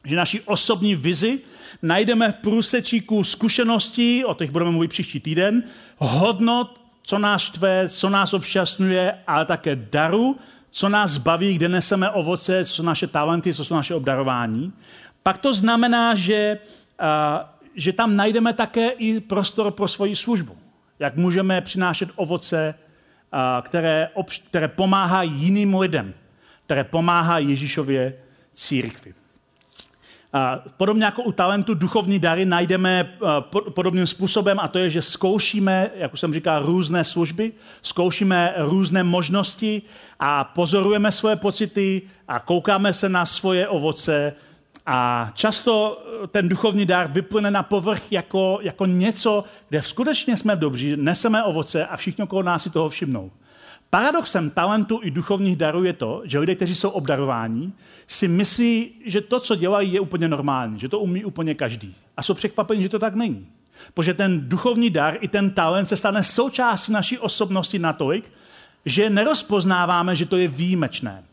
že 0.04 0.16
naši 0.16 0.40
osobní 0.40 0.94
vizi 0.94 1.40
najdeme 1.82 2.32
v 2.32 2.34
průsečíku 2.34 3.24
zkušeností, 3.24 4.24
o 4.24 4.34
těch 4.34 4.50
budeme 4.50 4.70
mluvit 4.70 4.88
příští 4.88 5.20
týden, 5.20 5.62
hodnot, 5.98 6.80
co 7.02 7.18
nás 7.18 7.42
štve, 7.42 7.88
co 7.88 8.10
nás 8.10 8.34
obšťastňuje, 8.34 9.14
ale 9.26 9.44
také 9.44 9.76
daru, 9.76 10.36
co 10.70 10.88
nás 10.88 11.16
baví, 11.16 11.54
kde 11.54 11.68
neseme 11.68 12.10
ovoce, 12.10 12.64
co 12.64 12.74
jsou 12.74 12.82
naše 12.82 13.06
talenty, 13.06 13.54
co 13.54 13.64
jsou 13.64 13.74
naše 13.74 13.94
obdarování, 13.94 14.72
pak 15.22 15.38
to 15.38 15.54
znamená, 15.54 16.14
že, 16.14 16.58
že 17.74 17.92
tam 17.92 18.16
najdeme 18.16 18.52
také 18.52 18.88
i 18.88 19.20
prostor 19.20 19.70
pro 19.70 19.88
svoji 19.88 20.16
službu. 20.16 20.56
Jak 20.98 21.16
můžeme 21.16 21.60
přinášet 21.60 22.08
ovoce, 22.16 22.74
které, 23.62 24.08
které 24.50 24.68
pomáhají 24.68 25.32
jiným 25.32 25.78
lidem. 25.78 26.14
které 26.64 26.84
pomáhá 26.84 27.38
Ježíšově 27.38 28.14
církvi. 28.52 29.14
Podobně 30.76 31.04
jako 31.04 31.22
u 31.22 31.32
talentu 31.32 31.74
duchovní 31.74 32.18
dary 32.18 32.44
najdeme 32.44 33.18
podobným 33.74 34.06
způsobem 34.06 34.60
a 34.60 34.68
to 34.68 34.78
je, 34.78 34.90
že 34.90 35.02
zkoušíme, 35.02 35.90
jak 35.94 36.12
už 36.12 36.20
jsem 36.20 36.34
říkal, 36.34 36.66
různé 36.66 37.04
služby, 37.04 37.52
zkoušíme 37.82 38.54
různé 38.56 39.02
možnosti 39.02 39.82
a 40.20 40.44
pozorujeme 40.44 41.12
svoje 41.12 41.36
pocity 41.36 42.02
a 42.28 42.40
koukáme 42.40 42.94
se 42.94 43.08
na 43.08 43.26
svoje 43.26 43.68
ovoce 43.68 44.34
a 44.86 45.30
často 45.34 46.02
ten 46.28 46.48
duchovní 46.48 46.86
dar 46.86 47.12
vyplyne 47.12 47.50
na 47.50 47.62
povrch 47.62 48.12
jako, 48.12 48.58
jako 48.62 48.86
něco, 48.86 49.44
kde 49.68 49.82
skutečně 49.82 50.36
jsme 50.36 50.56
dobří, 50.56 50.96
neseme 50.96 51.44
ovoce 51.44 51.86
a 51.86 51.96
všichni 51.96 52.24
okolo 52.24 52.42
nás 52.42 52.62
si 52.62 52.70
toho 52.70 52.88
všimnou. 52.88 53.30
Paradoxem 53.94 54.50
talentu 54.50 55.00
i 55.02 55.10
duchovních 55.10 55.56
darů 55.56 55.84
je 55.84 55.92
to, 55.92 56.22
že 56.24 56.38
lidé, 56.38 56.54
kteří 56.54 56.74
jsou 56.74 56.90
obdarováni, 56.90 57.72
si 58.06 58.28
myslí, 58.28 58.90
že 59.06 59.20
to, 59.20 59.40
co 59.40 59.54
dělají, 59.54 59.92
je 59.92 60.00
úplně 60.00 60.28
normální, 60.28 60.78
že 60.78 60.88
to 60.88 61.00
umí 61.00 61.24
úplně 61.24 61.54
každý. 61.54 61.94
A 62.16 62.22
jsou 62.22 62.34
překvapeni, 62.34 62.82
že 62.82 62.88
to 62.88 62.98
tak 62.98 63.14
není. 63.14 63.46
Protože 63.94 64.14
ten 64.14 64.48
duchovní 64.48 64.90
dar 64.90 65.16
i 65.20 65.28
ten 65.28 65.50
talent 65.50 65.86
se 65.88 65.96
stane 65.96 66.24
součástí 66.24 66.92
naší 66.92 67.18
osobnosti 67.18 67.78
natolik, 67.78 68.32
že 68.84 69.10
nerozpoznáváme, 69.10 70.16
že 70.16 70.26
to 70.26 70.36
je 70.36 70.48
výjimečné. 70.48 71.24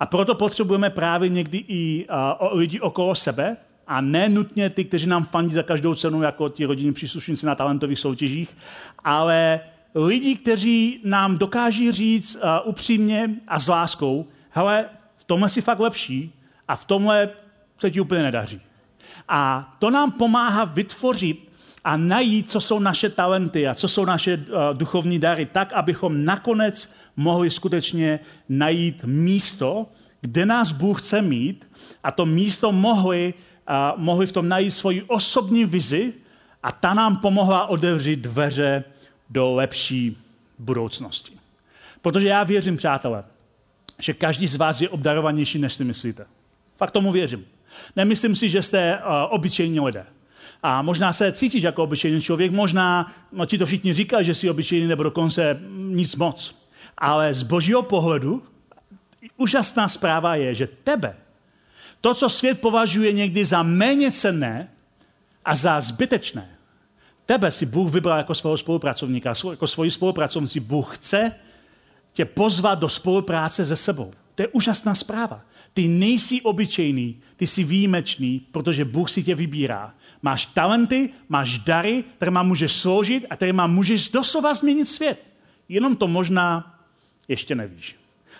A 0.00 0.06
proto 0.06 0.34
potřebujeme 0.34 0.90
právě 0.90 1.28
někdy 1.28 1.64
i 1.68 2.06
uh, 2.50 2.58
lidi 2.58 2.80
okolo 2.80 3.14
sebe, 3.14 3.56
a 3.86 4.00
ne 4.00 4.28
nutně 4.28 4.70
ty, 4.70 4.84
kteří 4.84 5.06
nám 5.06 5.24
fandí 5.24 5.54
za 5.54 5.62
každou 5.62 5.94
cenu, 5.94 6.22
jako 6.22 6.48
ti 6.48 6.64
rodinní 6.64 6.92
příslušníci 6.92 7.46
na 7.46 7.54
talentových 7.54 7.98
soutěžích, 7.98 8.56
ale 9.04 9.60
lidi, 9.94 10.34
kteří 10.34 11.00
nám 11.04 11.38
dokáží 11.38 11.92
říct 11.92 12.34
uh, 12.34 12.40
upřímně 12.64 13.30
a 13.48 13.60
s 13.60 13.68
láskou, 13.68 14.26
hele, 14.50 14.84
v 15.16 15.24
tomhle 15.24 15.48
si 15.48 15.60
fakt 15.60 15.78
lepší 15.78 16.32
a 16.68 16.76
v 16.76 16.84
tomhle 16.84 17.28
se 17.78 17.90
ti 17.90 18.00
úplně 18.00 18.22
nedaří. 18.22 18.60
A 19.28 19.74
to 19.78 19.90
nám 19.90 20.12
pomáhá 20.12 20.64
vytvořit 20.64 21.48
a 21.84 21.96
najít, 21.96 22.50
co 22.50 22.60
jsou 22.60 22.78
naše 22.78 23.08
talenty 23.08 23.68
a 23.68 23.74
co 23.74 23.88
jsou 23.88 24.04
naše 24.04 24.36
uh, 24.36 24.42
duchovní 24.72 25.18
dary, 25.18 25.46
tak, 25.46 25.72
abychom 25.72 26.24
nakonec 26.24 26.92
mohli 27.16 27.50
skutečně 27.50 28.20
najít 28.48 29.04
místo, 29.04 29.86
kde 30.20 30.46
nás 30.46 30.72
Bůh 30.72 31.02
chce 31.02 31.22
mít 31.22 31.70
a 32.04 32.10
to 32.10 32.26
místo 32.26 32.72
mohli, 32.72 33.34
uh, 33.68 34.02
mohli 34.02 34.26
v 34.26 34.32
tom 34.32 34.48
najít 34.48 34.70
svoji 34.70 35.02
osobní 35.02 35.64
vizi 35.64 36.12
a 36.62 36.72
ta 36.72 36.94
nám 36.94 37.16
pomohla 37.16 37.66
otevřít 37.66 38.16
dveře 38.16 38.84
do 39.34 39.54
lepší 39.54 40.16
budoucnosti. 40.58 41.32
Protože 42.02 42.28
já 42.28 42.44
věřím, 42.44 42.76
přátelé, 42.76 43.24
že 43.98 44.14
každý 44.14 44.46
z 44.46 44.56
vás 44.56 44.80
je 44.80 44.88
obdarovanější, 44.88 45.58
než 45.58 45.74
si 45.74 45.84
myslíte. 45.84 46.26
Fakt 46.76 46.90
tomu 46.90 47.12
věřím. 47.12 47.44
Nemyslím 47.96 48.36
si, 48.36 48.48
že 48.48 48.62
jste 48.62 48.98
uh, 48.98 49.04
obyčejní 49.30 49.80
lidé. 49.80 50.06
A 50.62 50.82
možná 50.82 51.12
se 51.12 51.32
cítíš 51.32 51.62
jako 51.62 51.82
obyčejný 51.82 52.20
člověk, 52.20 52.52
možná 52.52 53.12
no, 53.32 53.46
ti 53.46 53.58
to 53.58 53.66
všichni 53.66 53.92
říkají, 53.92 54.26
že 54.26 54.34
jsi 54.34 54.50
obyčejný 54.50 54.86
nebo 54.86 55.02
dokonce 55.02 55.60
nic 55.76 56.16
moc. 56.16 56.54
Ale 56.98 57.34
z 57.34 57.42
božího 57.42 57.82
pohledu 57.82 58.42
úžasná 59.36 59.88
zpráva 59.88 60.36
je, 60.36 60.54
že 60.54 60.68
tebe, 60.84 61.16
to, 62.00 62.14
co 62.14 62.28
svět 62.28 62.60
považuje 62.60 63.12
někdy 63.12 63.44
za 63.44 63.62
méně 63.62 64.10
cenné 64.10 64.68
a 65.44 65.54
za 65.54 65.80
zbytečné, 65.80 66.53
tebe 67.26 67.50
si 67.50 67.66
Bůh 67.66 67.92
vybral 67.92 68.18
jako 68.18 68.34
svého 68.34 68.56
spolupracovníka, 68.56 69.34
jako 69.50 69.66
svoji 69.66 69.90
spolupracovníci. 69.90 70.60
Bůh 70.60 70.96
chce 70.96 71.32
tě 72.12 72.24
pozvat 72.24 72.78
do 72.78 72.88
spolupráce 72.88 73.66
se 73.66 73.76
sebou. 73.76 74.12
To 74.34 74.42
je 74.42 74.48
úžasná 74.48 74.94
zpráva. 74.94 75.40
Ty 75.74 75.88
nejsi 75.88 76.42
obyčejný, 76.42 77.16
ty 77.36 77.46
jsi 77.46 77.64
výjimečný, 77.64 78.46
protože 78.52 78.84
Bůh 78.84 79.10
si 79.10 79.22
tě 79.22 79.34
vybírá. 79.34 79.94
Máš 80.22 80.46
talenty, 80.46 81.10
máš 81.28 81.58
dary, 81.58 82.04
má 82.30 82.42
můžeš 82.42 82.72
sloužit 82.72 83.26
a 83.30 83.52
má 83.52 83.66
můžeš 83.66 84.08
doslova 84.08 84.54
změnit 84.54 84.86
svět. 84.86 85.26
Jenom 85.68 85.96
to 85.96 86.08
možná 86.08 86.78
ještě 87.28 87.54
nevíš. 87.54 87.96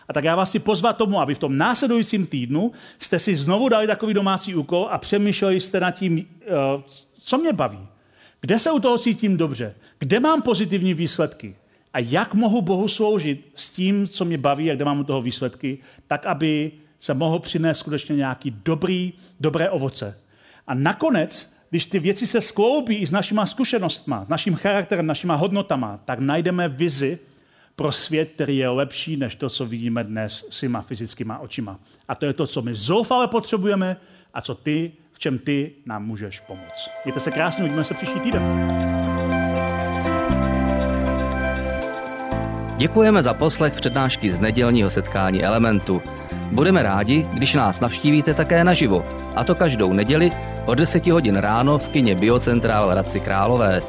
A 0.09 0.12
tak 0.12 0.24
já 0.24 0.37
vás 0.37 0.51
si 0.51 0.59
pozvat 0.59 0.97
tomu, 0.97 1.20
aby 1.20 1.35
v 1.35 1.39
tom 1.39 1.59
následujícím 1.59 2.26
týdnu 2.26 2.72
jste 2.99 3.18
si 3.18 3.37
znovu 3.37 3.68
dali 3.68 3.87
takový 3.87 4.14
domácí 4.14 4.55
úkol 4.55 4.89
a 4.91 4.99
přemýšleli 4.99 5.61
jste 5.61 5.80
nad 5.80 5.91
tím, 5.91 6.28
eh, 6.43 6.47
co 7.18 7.39
mě 7.39 7.53
baví. 7.53 7.89
Kde 8.45 8.59
se 8.59 8.70
u 8.70 8.78
toho 8.78 8.99
cítím 8.99 9.36
dobře? 9.36 9.74
Kde 9.99 10.20
mám 10.20 10.42
pozitivní 10.42 10.95
výsledky? 10.95 11.57
A 11.92 11.99
jak 11.99 12.34
mohu 12.34 12.62
Bohu 12.62 12.88
sloužit 12.88 13.51
s 13.55 13.70
tím, 13.70 14.09
co 14.09 14.24
mě 14.24 14.38
baví 14.38 14.70
a 14.70 14.74
kde 14.74 14.84
mám 14.84 15.01
u 15.01 15.05
toho 15.05 15.22
výsledky, 15.22 15.78
tak, 16.07 16.26
aby 16.26 16.72
se 17.01 17.14
mohl 17.14 17.38
přinést 17.38 17.78
skutečně 17.78 18.16
nějaký 18.16 18.51
dobrý, 18.64 19.12
dobré 19.40 19.70
ovoce. 19.70 20.18
A 20.66 20.74
nakonec, 20.74 21.55
když 21.70 21.86
ty 21.86 21.99
věci 21.99 22.26
se 22.26 22.40
skloubí 22.40 22.97
i 22.97 23.07
s 23.07 23.12
našima 23.12 23.47
zkušenostma, 23.47 24.24
s 24.24 24.28
naším 24.28 24.55
charakterem, 24.55 25.07
našima 25.07 25.34
hodnotama, 25.34 26.01
tak 26.05 26.18
najdeme 26.18 26.68
vizi 26.68 27.18
pro 27.76 27.92
svět, 27.92 28.30
který 28.34 28.57
je 28.57 28.68
lepší 28.68 29.16
než 29.16 29.34
to, 29.34 29.49
co 29.49 29.66
vidíme 29.66 30.05
dnes 30.05 30.45
svýma 30.51 30.82
fyzickýma 30.82 31.38
očima. 31.38 31.80
A 32.09 32.14
to 32.14 32.26
je 32.26 32.32
to, 32.32 32.47
co 32.47 32.62
my 32.62 32.74
zoufale 32.74 33.28
potřebujeme 33.28 33.97
a 34.34 34.40
co 34.40 34.55
ty, 34.55 34.92
v 35.14 35.18
čem 35.18 35.38
ty 35.38 35.72
nám 35.86 36.06
můžeš 36.06 36.40
pomoct. 36.40 36.90
Mějte 37.04 37.20
se 37.20 37.30
krásně, 37.30 37.64
uvidíme 37.64 37.82
se 37.82 37.94
příští 37.94 38.20
týden. 38.20 38.42
Děkujeme 42.76 43.22
za 43.22 43.34
poslech 43.34 43.72
přednášky 43.72 44.30
z 44.30 44.38
nedělního 44.38 44.90
setkání 44.90 45.44
Elementu. 45.44 46.02
Budeme 46.52 46.82
rádi, 46.82 47.26
když 47.32 47.54
nás 47.54 47.80
navštívíte 47.80 48.34
také 48.34 48.64
naživo, 48.64 49.06
a 49.36 49.44
to 49.44 49.54
každou 49.54 49.92
neděli 49.92 50.30
od 50.66 50.74
10 50.74 51.06
hodin 51.06 51.36
ráno 51.36 51.78
v 51.78 51.88
kině 51.88 52.14
Biocentrál 52.14 52.88
v 52.88 52.90
Hradci 52.90 53.20
Králové. 53.20 53.80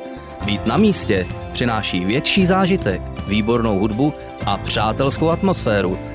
Být 0.46 0.66
na 0.66 0.78
místě 0.78 1.28
přináší 1.54 2.06
větší 2.06 2.46
zážitek, 2.46 3.02
výbornou 3.28 3.80
hudbu 3.80 4.14
a 4.46 4.58
přátelskou 4.58 5.30
atmosféru. 5.30 6.15